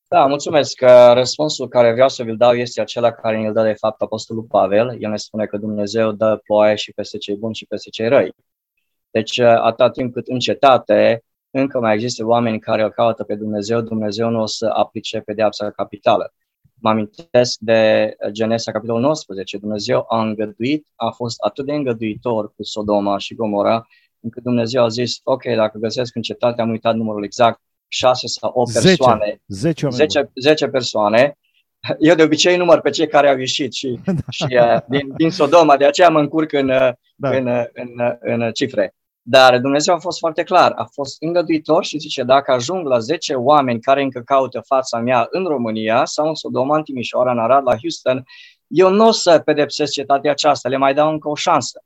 Da, 0.09 0.27
mulțumesc. 0.27 0.81
Răspunsul 1.13 1.69
care 1.69 1.93
vreau 1.93 2.09
să 2.09 2.23
vi-l 2.23 2.37
dau 2.37 2.53
este 2.53 2.81
acela 2.81 3.13
care 3.13 3.41
ne-l 3.41 3.53
dă 3.53 3.63
de 3.63 3.73
fapt 3.73 4.01
Apostolul 4.01 4.43
Pavel. 4.43 4.97
El 5.03 5.11
ne 5.11 5.17
spune 5.17 5.47
că 5.47 5.57
Dumnezeu 5.57 6.13
dă 6.13 6.41
ploaie 6.45 6.75
și 6.75 6.93
peste 6.93 7.19
cei 7.19 7.37
buni 7.37 7.55
și 7.55 7.67
peste 7.67 7.91
cei 7.91 8.09
răi. 8.09 8.35
Deci, 9.11 9.39
atâta 9.39 9.91
timp 9.91 10.13
cât 10.13 10.27
în 10.27 10.39
cetate 10.39 11.25
încă 11.51 11.81
mai 11.81 11.95
există 11.95 12.27
oameni 12.27 12.59
care 12.59 12.83
îl 12.83 12.91
caută 12.91 13.25
pe 13.25 13.35
Dumnezeu, 13.35 13.81
Dumnezeu 13.81 14.29
nu 14.29 14.41
o 14.41 14.47
să 14.47 14.71
aplice 14.75 15.21
pedeapsa 15.21 15.71
capitală. 15.71 16.35
Mă 16.75 16.91
amintesc 16.91 17.59
de 17.59 18.15
Genesa, 18.31 18.73
capitolul 18.73 19.01
19. 19.01 19.59
Dumnezeu 19.59 20.05
a 20.09 20.21
îngăduit, 20.21 20.87
a 20.95 21.11
fost 21.11 21.41
atât 21.41 21.67
de 21.67 21.73
îngăduitor 21.73 22.55
cu 22.55 22.63
Sodoma 22.63 23.19
și 23.19 23.35
Gomora, 23.35 23.87
încât 24.21 24.43
Dumnezeu 24.43 24.83
a 24.83 24.89
zis, 24.89 25.21
ok, 25.23 25.43
dacă 25.57 25.79
găsesc 25.79 26.15
în 26.17 26.23
cetate, 26.23 26.61
am 26.61 26.71
uitat 26.71 26.95
numărul 26.95 27.25
exact, 27.25 27.61
6 27.89 28.27
sau 28.27 28.51
8 28.55 28.73
persoane. 28.73 29.43
10, 29.47 29.89
10, 29.89 30.31
10 30.35 30.69
persoane. 30.69 31.39
Eu 31.99 32.15
de 32.15 32.23
obicei 32.23 32.57
număr 32.57 32.81
pe 32.81 32.91
cei 32.91 33.09
care 33.09 33.29
au 33.29 33.39
ieșit 33.39 33.73
și, 33.73 33.99
da. 34.05 34.13
și 34.31 34.47
uh, 34.51 34.81
din, 34.89 35.13
din 35.17 35.31
Sodoma, 35.31 35.77
de 35.77 35.85
aceea 35.85 36.09
mă 36.09 36.21
încurc 36.21 36.53
în, 36.53 36.69
uh, 36.69 36.91
da. 37.15 37.31
în, 37.37 37.47
uh, 37.47 37.65
în, 37.73 37.89
în, 38.21 38.41
în 38.41 38.53
cifre. 38.53 38.95
Dar 39.23 39.59
Dumnezeu 39.59 39.95
a 39.95 39.99
fost 39.99 40.19
foarte 40.19 40.43
clar, 40.43 40.73
a 40.73 40.85
fost 40.85 41.17
îngăduitor 41.23 41.85
și 41.85 41.99
zice, 41.99 42.23
dacă 42.23 42.53
ajung 42.53 42.87
la 42.87 42.99
10 42.99 43.35
oameni 43.35 43.81
care 43.81 44.03
încă 44.03 44.21
caută 44.21 44.61
fața 44.61 44.99
mea 44.99 45.27
în 45.31 45.45
România 45.45 46.05
sau 46.05 46.29
în 46.29 46.35
Sodoma, 46.35 46.77
în 46.77 46.83
Timișoara, 46.83 47.31
în 47.31 47.39
Arad, 47.39 47.65
la 47.65 47.77
Houston, 47.77 48.25
eu 48.67 48.91
nu 48.91 49.07
o 49.07 49.11
să 49.11 49.39
pedepsesc 49.39 49.93
cetatea 49.93 50.31
aceasta, 50.31 50.69
le 50.69 50.77
mai 50.77 50.95
dau 50.95 51.11
încă 51.11 51.29
o 51.29 51.35
șansă. 51.35 51.85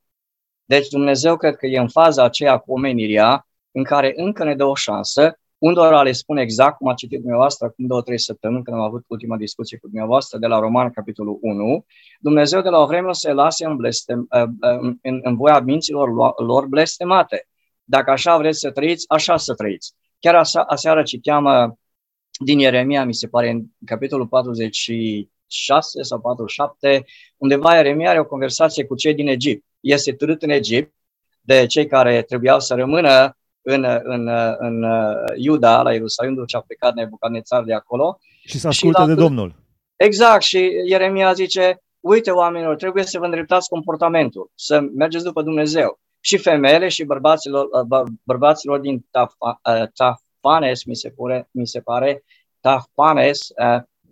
Deci 0.64 0.88
Dumnezeu 0.88 1.36
cred 1.36 1.56
că 1.56 1.66
e 1.66 1.78
în 1.78 1.88
faza 1.88 2.24
aceea 2.24 2.58
cu 2.58 2.72
omenirea 2.72 3.46
în 3.70 3.84
care 3.84 4.12
încă 4.16 4.44
ne 4.44 4.54
dă 4.54 4.64
o 4.64 4.74
șansă 4.74 5.38
Undora 5.66 6.02
le 6.02 6.12
spune 6.12 6.42
exact 6.42 6.76
cum 6.76 6.88
a 6.88 6.94
citit 6.94 7.18
dumneavoastră 7.18 7.66
acum 7.66 7.86
două, 7.86 8.02
trei 8.02 8.18
săptămâni, 8.18 8.64
când 8.64 8.76
am 8.76 8.82
avut 8.82 9.04
ultima 9.06 9.36
discuție 9.36 9.78
cu 9.78 9.86
dumneavoastră 9.86 10.38
de 10.38 10.46
la 10.46 10.58
Roman, 10.58 10.90
capitolul 10.90 11.38
1. 11.40 11.84
Dumnezeu 12.20 12.60
de 12.60 12.68
la 12.68 12.78
o 12.78 12.86
vreme 12.86 13.08
o 13.08 13.12
să 13.12 13.32
lase 13.32 13.64
în, 13.64 13.76
blestem, 13.76 14.26
uh, 14.30 14.42
uh, 14.42 14.94
în, 15.02 15.20
în 15.22 15.36
voia 15.36 15.60
minților 15.60 16.36
lor 16.36 16.66
blestemate. 16.66 17.48
Dacă 17.84 18.10
așa 18.10 18.36
vreți 18.38 18.58
să 18.58 18.70
trăiți, 18.70 19.04
așa 19.08 19.36
să 19.36 19.54
trăiți. 19.54 19.94
Chiar 20.18 20.46
aseară 20.66 21.02
citeam 21.02 21.44
uh, 21.44 21.72
din 22.44 22.58
Ieremia, 22.58 23.04
mi 23.04 23.14
se 23.14 23.28
pare, 23.28 23.50
în 23.50 23.64
capitolul 23.84 24.26
45, 24.26 25.28
46 25.46 26.02
sau 26.02 26.20
47, 26.20 27.04
undeva 27.36 27.74
Ieremia 27.74 28.10
are 28.10 28.20
o 28.20 28.24
conversație 28.24 28.84
cu 28.84 28.94
cei 28.94 29.14
din 29.14 29.28
Egipt. 29.28 29.64
Este 29.80 30.12
târât 30.12 30.42
în 30.42 30.50
Egipt 30.50 30.94
de 31.40 31.66
cei 31.66 31.86
care 31.86 32.22
trebuiau 32.22 32.60
să 32.60 32.74
rămână 32.74 33.36
în, 33.66 33.84
în, 34.02 34.28
în 34.58 34.84
Iuda, 35.36 35.82
la 35.82 35.92
Ierusalim, 35.92 36.34
după 36.34 36.46
ce 36.46 36.56
a 36.56 36.60
plecat 36.60 36.94
Nebucadnețar 36.94 37.62
de 37.62 37.74
acolo. 37.74 38.18
Și 38.44 38.58
să 38.58 38.68
asculte 38.68 39.00
și 39.00 39.06
de 39.06 39.14
Domnul. 39.14 39.54
Exact, 39.96 40.42
și 40.42 40.70
Ieremia 40.86 41.32
zice, 41.32 41.82
uite 42.00 42.30
oamenilor, 42.30 42.76
trebuie 42.76 43.04
să 43.04 43.18
vă 43.18 43.24
îndreptați 43.24 43.68
comportamentul, 43.68 44.50
să 44.54 44.80
mergeți 44.94 45.24
după 45.24 45.42
Dumnezeu. 45.42 45.98
Și 46.20 46.36
femeile 46.36 46.88
și 46.88 47.04
bărbaților, 47.04 47.68
bă, 47.86 48.04
bărbaților 48.22 48.78
din 48.78 49.06
Tafpanes, 49.94 50.84
mi 50.84 50.96
se, 50.96 51.08
pare, 51.16 51.48
mi 51.50 51.66
se 51.66 51.80
pare, 51.80 52.24
Tafpanes, 52.60 53.46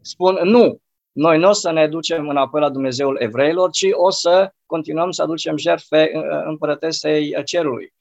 spun 0.00 0.38
nu, 0.42 0.80
noi 1.12 1.38
nu 1.38 1.48
o 1.48 1.52
să 1.52 1.70
ne 1.70 1.88
ducem 1.88 2.28
înapoi 2.28 2.60
la 2.60 2.70
Dumnezeul 2.70 3.16
evreilor, 3.20 3.70
ci 3.70 3.86
o 3.92 4.10
să 4.10 4.52
continuăm 4.66 5.10
să 5.10 5.22
aducem 5.22 5.56
jertfe 5.56 6.10
împărătesei 6.44 7.44
cerului. 7.44 7.94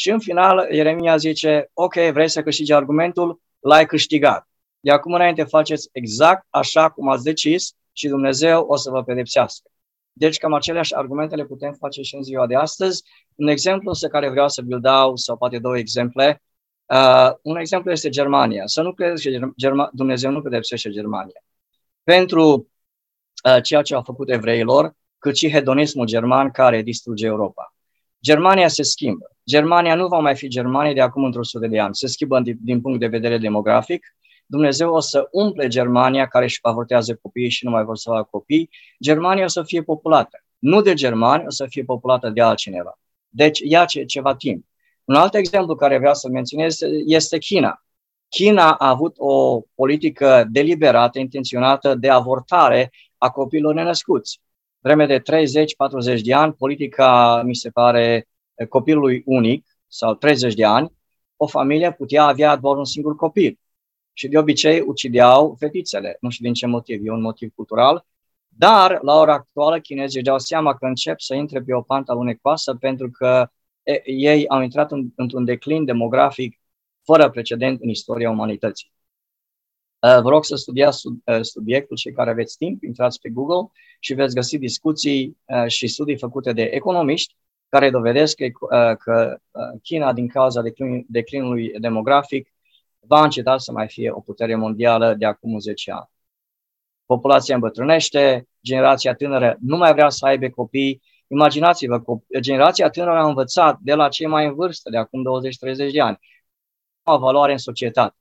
Și 0.00 0.10
în 0.10 0.20
final, 0.20 0.68
Ieremia 0.70 1.16
zice, 1.16 1.70
ok, 1.72 1.94
vrei 1.94 2.28
să 2.28 2.42
câștigi 2.42 2.72
argumentul, 2.72 3.40
l-ai 3.58 3.86
câștigat. 3.86 4.48
De 4.80 4.90
acum 4.90 5.12
înainte 5.12 5.42
faceți 5.44 5.88
exact 5.92 6.46
așa 6.50 6.90
cum 6.90 7.08
ați 7.08 7.24
decis 7.24 7.72
și 7.92 8.08
Dumnezeu 8.08 8.64
o 8.68 8.76
să 8.76 8.90
vă 8.90 9.02
pedepsească. 9.04 9.70
Deci 10.12 10.38
cam 10.38 10.52
aceleași 10.52 10.94
argumente 10.94 11.34
le 11.34 11.44
putem 11.44 11.72
face 11.72 12.02
și 12.02 12.14
în 12.14 12.22
ziua 12.22 12.46
de 12.46 12.54
astăzi. 12.54 13.02
Un 13.34 13.48
exemplu 13.48 13.92
pe 14.00 14.08
care 14.08 14.30
vreau 14.30 14.48
să 14.48 14.62
vi-l 14.62 14.80
dau, 14.80 15.16
sau 15.16 15.36
poate 15.36 15.58
două 15.58 15.78
exemple, 15.78 16.42
uh, 16.86 17.30
un 17.42 17.56
exemplu 17.56 17.90
este 17.90 18.08
Germania. 18.08 18.62
Să 18.66 18.82
nu 18.82 18.92
credeți 18.92 19.30
că 19.30 19.50
Germa- 19.52 19.90
Dumnezeu 19.92 20.30
nu 20.30 20.42
pedepsește 20.42 20.90
Germania. 20.90 21.42
Pentru 22.02 22.70
uh, 23.44 23.62
ceea 23.62 23.82
ce 23.82 23.94
au 23.94 24.02
făcut 24.02 24.30
evreilor, 24.30 24.92
cât 25.18 25.36
și 25.36 25.50
hedonismul 25.50 26.06
german 26.06 26.50
care 26.50 26.82
distruge 26.82 27.26
Europa. 27.26 27.72
Germania 28.22 28.68
se 28.68 28.82
schimbă. 28.82 29.30
Germania 29.50 29.94
nu 29.94 30.06
va 30.06 30.18
mai 30.18 30.36
fi 30.36 30.48
Germania 30.48 30.92
de 30.92 31.00
acum 31.00 31.24
într-o 31.24 31.42
sută 31.42 31.66
de 31.66 31.80
ani. 31.80 31.94
Se 31.94 32.06
schimbă 32.06 32.40
din, 32.40 32.58
din 32.60 32.80
punct 32.80 33.00
de 33.00 33.06
vedere 33.06 33.38
demografic. 33.38 34.06
Dumnezeu 34.46 34.94
o 34.94 35.00
să 35.00 35.28
umple 35.30 35.68
Germania 35.68 36.26
care 36.26 36.44
își 36.44 36.58
avortează 36.62 37.18
copiii 37.22 37.50
și 37.50 37.64
nu 37.64 37.70
mai 37.70 37.84
vor 37.84 37.96
să 37.96 38.10
facă 38.10 38.28
copii. 38.30 38.70
Germania 39.02 39.44
o 39.44 39.48
să 39.48 39.62
fie 39.62 39.82
populată. 39.82 40.42
Nu 40.58 40.82
de 40.82 40.94
germani, 40.94 41.44
o 41.46 41.50
să 41.50 41.66
fie 41.68 41.84
populată 41.84 42.30
de 42.30 42.40
altcineva. 42.40 42.98
Deci 43.28 43.58
ia 43.58 43.84
ce, 43.84 44.04
ceva 44.04 44.34
timp. 44.34 44.64
Un 45.04 45.14
alt 45.14 45.34
exemplu 45.34 45.74
care 45.74 45.98
vreau 45.98 46.14
să 46.14 46.28
menționez 46.28 46.78
este 47.06 47.38
China. 47.38 47.82
China 48.28 48.72
a 48.72 48.88
avut 48.88 49.14
o 49.18 49.60
politică 49.74 50.46
deliberată, 50.50 51.18
intenționată 51.18 51.94
de 51.94 52.10
avortare 52.10 52.90
a 53.18 53.30
copiilor 53.30 53.74
nenăscuți. 53.74 54.40
Vreme 54.80 55.06
de 55.06 55.20
30-40 55.20 56.20
de 56.22 56.34
ani, 56.34 56.52
politica, 56.52 57.42
mi 57.42 57.54
se 57.54 57.70
pare, 57.70 58.28
copilului 58.68 59.22
unic 59.26 59.66
sau 59.86 60.14
30 60.14 60.54
de 60.54 60.64
ani, 60.64 60.92
o 61.36 61.46
familie 61.46 61.92
putea 61.92 62.24
avea 62.24 62.56
doar 62.56 62.76
un 62.76 62.84
singur 62.84 63.16
copil. 63.16 63.58
Și 64.12 64.28
de 64.28 64.38
obicei 64.38 64.80
ucideau 64.80 65.56
fetițele. 65.58 66.16
Nu 66.20 66.30
știu 66.30 66.44
din 66.44 66.54
ce 66.54 66.66
motiv, 66.66 67.06
e 67.06 67.10
un 67.10 67.20
motiv 67.20 67.52
cultural. 67.54 68.06
Dar, 68.48 68.98
la 69.02 69.14
ora 69.14 69.32
actuală, 69.32 69.80
chinezii 69.80 70.22
dau 70.22 70.38
seama 70.38 70.74
că 70.74 70.86
încep 70.86 71.20
să 71.20 71.34
intre 71.34 71.62
pe 71.62 71.74
o 71.74 71.82
pantă 71.82 72.12
alunecoasă 72.12 72.74
pentru 72.74 73.10
că 73.10 73.50
ei 74.04 74.48
au 74.48 74.62
intrat 74.62 74.92
în, 74.92 75.08
într-un 75.16 75.44
declin 75.44 75.84
demografic 75.84 76.60
fără 77.04 77.30
precedent 77.30 77.80
în 77.80 77.88
istoria 77.88 78.30
umanității. 78.30 78.92
Uh, 80.00 80.20
vă 80.22 80.28
rog 80.28 80.44
să 80.44 80.56
studiați 80.56 81.06
uh, 81.06 81.40
subiectul, 81.40 81.96
cei 81.96 82.12
care 82.12 82.30
aveți 82.30 82.56
timp, 82.56 82.82
intrați 82.82 83.20
pe 83.20 83.28
Google 83.28 83.70
și 84.00 84.14
veți 84.14 84.34
găsi 84.34 84.58
discuții 84.58 85.36
uh, 85.44 85.66
și 85.66 85.86
studii 85.88 86.18
făcute 86.18 86.52
de 86.52 86.62
economiști 86.62 87.36
care 87.68 87.90
dovedesc 87.90 88.36
că, 88.36 88.94
că 88.98 89.38
China, 89.82 90.12
din 90.12 90.28
cauza 90.28 90.62
declin, 90.62 91.06
declinului 91.08 91.72
demografic, 91.78 92.52
va 93.00 93.22
înceta 93.22 93.58
să 93.58 93.72
mai 93.72 93.88
fie 93.88 94.10
o 94.10 94.20
putere 94.20 94.54
mondială 94.54 95.14
de 95.14 95.26
acum 95.26 95.58
10 95.58 95.90
ani. 95.90 96.10
Populația 97.06 97.54
îmbătrânește, 97.54 98.48
generația 98.62 99.14
tânără 99.14 99.56
nu 99.60 99.76
mai 99.76 99.92
vrea 99.92 100.08
să 100.08 100.26
aibă 100.26 100.48
copii. 100.48 101.02
Imaginați-vă, 101.26 102.02
generația 102.40 102.90
tânără 102.90 103.18
a 103.18 103.26
învățat 103.26 103.78
de 103.80 103.94
la 103.94 104.08
cei 104.08 104.26
mai 104.26 104.46
în 104.46 104.54
vârstă, 104.54 104.90
de 104.90 104.96
acum 104.96 105.22
20-30 105.88 105.92
de 105.92 106.00
ani, 106.00 106.18
o 107.02 107.18
valoare 107.18 107.52
în 107.52 107.58
societate. 107.58 108.16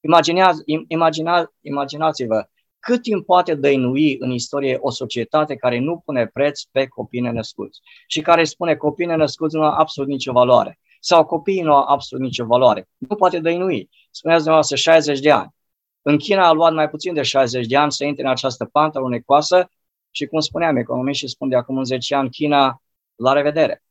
Imaginează, 0.00 0.62
imagina, 0.88 1.52
imaginați-vă 1.60 2.48
cât 2.78 3.02
timp 3.02 3.24
poate 3.24 3.54
dăinui 3.54 4.16
în 4.18 4.30
istorie 4.30 4.78
o 4.80 4.90
societate 4.90 5.56
care 5.56 5.78
nu 5.78 5.98
pune 6.04 6.26
preț 6.26 6.62
pe 6.62 6.86
copii 6.86 7.20
născuți 7.20 7.80
și 8.06 8.20
care 8.20 8.44
spune 8.44 8.76
copii 8.76 9.06
născuți 9.06 9.56
nu 9.56 9.62
au 9.62 9.70
absolut 9.70 10.10
nicio 10.10 10.32
valoare 10.32 10.78
sau 11.00 11.24
copiii 11.24 11.62
nu 11.62 11.74
au 11.74 11.84
absolut 11.86 12.24
nicio 12.24 12.44
valoare. 12.44 12.88
Nu 12.96 13.16
poate 13.16 13.38
dăinui. 13.38 13.90
Spuneați 14.10 14.42
dumneavoastră 14.42 14.76
60 14.76 15.20
de 15.20 15.30
ani. 15.30 15.54
În 16.02 16.18
China 16.18 16.46
a 16.46 16.52
luat 16.52 16.72
mai 16.72 16.88
puțin 16.88 17.14
de 17.14 17.22
60 17.22 17.66
de 17.66 17.76
ani 17.76 17.92
să 17.92 18.04
intre 18.04 18.22
în 18.22 18.30
această 18.30 18.64
pantă 18.64 18.98
alunecoasă 18.98 19.70
și, 20.10 20.26
cum 20.26 20.40
spuneam, 20.40 20.76
economiștii 20.76 21.28
spun 21.28 21.48
de 21.48 21.56
acum 21.56 21.82
10 21.82 22.14
ani, 22.14 22.30
China, 22.30 22.82
la 23.14 23.32
revedere. 23.32 23.82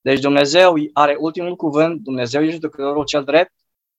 Deci 0.00 0.20
Dumnezeu 0.20 0.74
are 0.92 1.16
ultimul 1.18 1.56
cuvânt, 1.56 2.00
Dumnezeu 2.00 2.42
e 2.42 2.50
judecătorul 2.50 3.04
cel 3.04 3.24
drept 3.24 3.52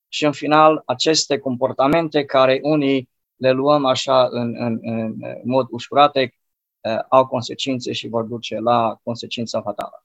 și 0.09 0.25
în 0.25 0.31
final 0.31 0.81
aceste 0.85 1.37
comportamente 1.37 2.23
care 2.25 2.59
unii 2.61 3.09
le 3.35 3.51
luăm 3.51 3.85
așa 3.85 4.27
în, 4.31 4.55
în, 4.57 4.79
în 4.81 5.15
mod 5.43 5.67
ușurate 5.69 6.33
uh, 6.81 6.99
au 7.09 7.27
consecințe 7.27 7.91
și 7.91 8.07
vor 8.07 8.23
duce 8.23 8.59
la 8.59 8.99
consecința 9.03 9.61
fatală. 9.61 10.03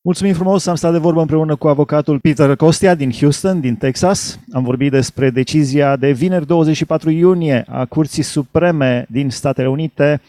Mulțumim 0.00 0.34
frumos, 0.34 0.66
am 0.66 0.74
stat 0.74 0.92
de 0.92 0.98
vorbă 0.98 1.20
împreună 1.20 1.56
cu 1.56 1.68
avocatul 1.68 2.20
Peter 2.20 2.56
Costia 2.56 2.94
din 2.94 3.12
Houston, 3.12 3.60
din 3.60 3.76
Texas. 3.76 4.38
Am 4.52 4.62
vorbit 4.62 4.90
despre 4.90 5.30
decizia 5.30 5.96
de 5.96 6.10
vineri 6.10 6.46
24 6.46 7.10
iunie 7.10 7.64
a 7.68 7.84
Curții 7.84 8.22
Supreme 8.22 9.06
din 9.08 9.30
Statele 9.30 9.68
Unite 9.68 10.20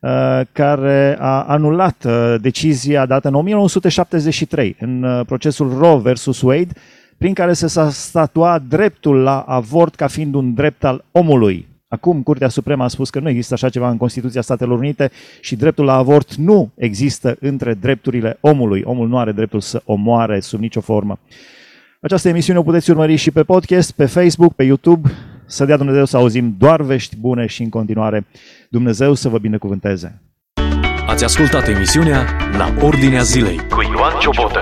uh, 0.00 0.40
care 0.52 1.16
a 1.20 1.42
anulat 1.42 2.04
uh, 2.04 2.34
decizia 2.40 3.06
dată 3.06 3.28
în 3.28 3.34
1973 3.34 4.76
în 4.80 5.22
procesul 5.26 5.78
Roe 5.78 5.98
versus 5.98 6.40
Wade, 6.40 6.72
prin 7.18 7.34
care 7.34 7.52
se 7.52 7.66
s-a 7.66 7.90
statuat 7.90 8.62
dreptul 8.62 9.16
la 9.16 9.40
avort 9.40 9.94
ca 9.94 10.06
fiind 10.06 10.34
un 10.34 10.54
drept 10.54 10.84
al 10.84 11.04
omului. 11.12 11.66
Acum, 11.88 12.22
Curtea 12.22 12.48
Supremă 12.48 12.84
a 12.84 12.88
spus 12.88 13.10
că 13.10 13.20
nu 13.20 13.28
există 13.28 13.54
așa 13.54 13.68
ceva 13.68 13.90
în 13.90 13.96
Constituția 13.96 14.40
Statelor 14.40 14.78
Unite 14.78 15.10
și 15.40 15.56
dreptul 15.56 15.84
la 15.84 15.94
avort 15.94 16.34
nu 16.34 16.70
există 16.74 17.36
între 17.40 17.74
drepturile 17.74 18.38
omului. 18.40 18.82
Omul 18.84 19.08
nu 19.08 19.18
are 19.18 19.32
dreptul 19.32 19.60
să 19.60 19.82
omoare 19.84 20.40
sub 20.40 20.60
nicio 20.60 20.80
formă. 20.80 21.18
Această 22.00 22.28
emisiune 22.28 22.58
o 22.58 22.62
puteți 22.62 22.90
urmări 22.90 23.16
și 23.16 23.30
pe 23.30 23.42
podcast, 23.42 23.90
pe 23.90 24.06
Facebook, 24.06 24.54
pe 24.54 24.64
YouTube. 24.64 25.10
Să 25.46 25.64
dea 25.64 25.76
Dumnezeu 25.76 26.04
să 26.04 26.16
auzim 26.16 26.54
doar 26.58 26.82
vești 26.82 27.16
bune 27.16 27.46
și 27.46 27.62
în 27.62 27.68
continuare. 27.68 28.26
Dumnezeu 28.70 29.14
să 29.14 29.28
vă 29.28 29.38
binecuvânteze. 29.38 30.22
Ați 31.06 31.24
ascultat 31.24 31.68
emisiunea 31.68 32.24
La 32.56 32.74
Ordinea 32.82 33.22
Zilei 33.22 33.56
cu 33.56 33.82
Ioan 33.82 34.18
Ciobotă. 34.20 34.60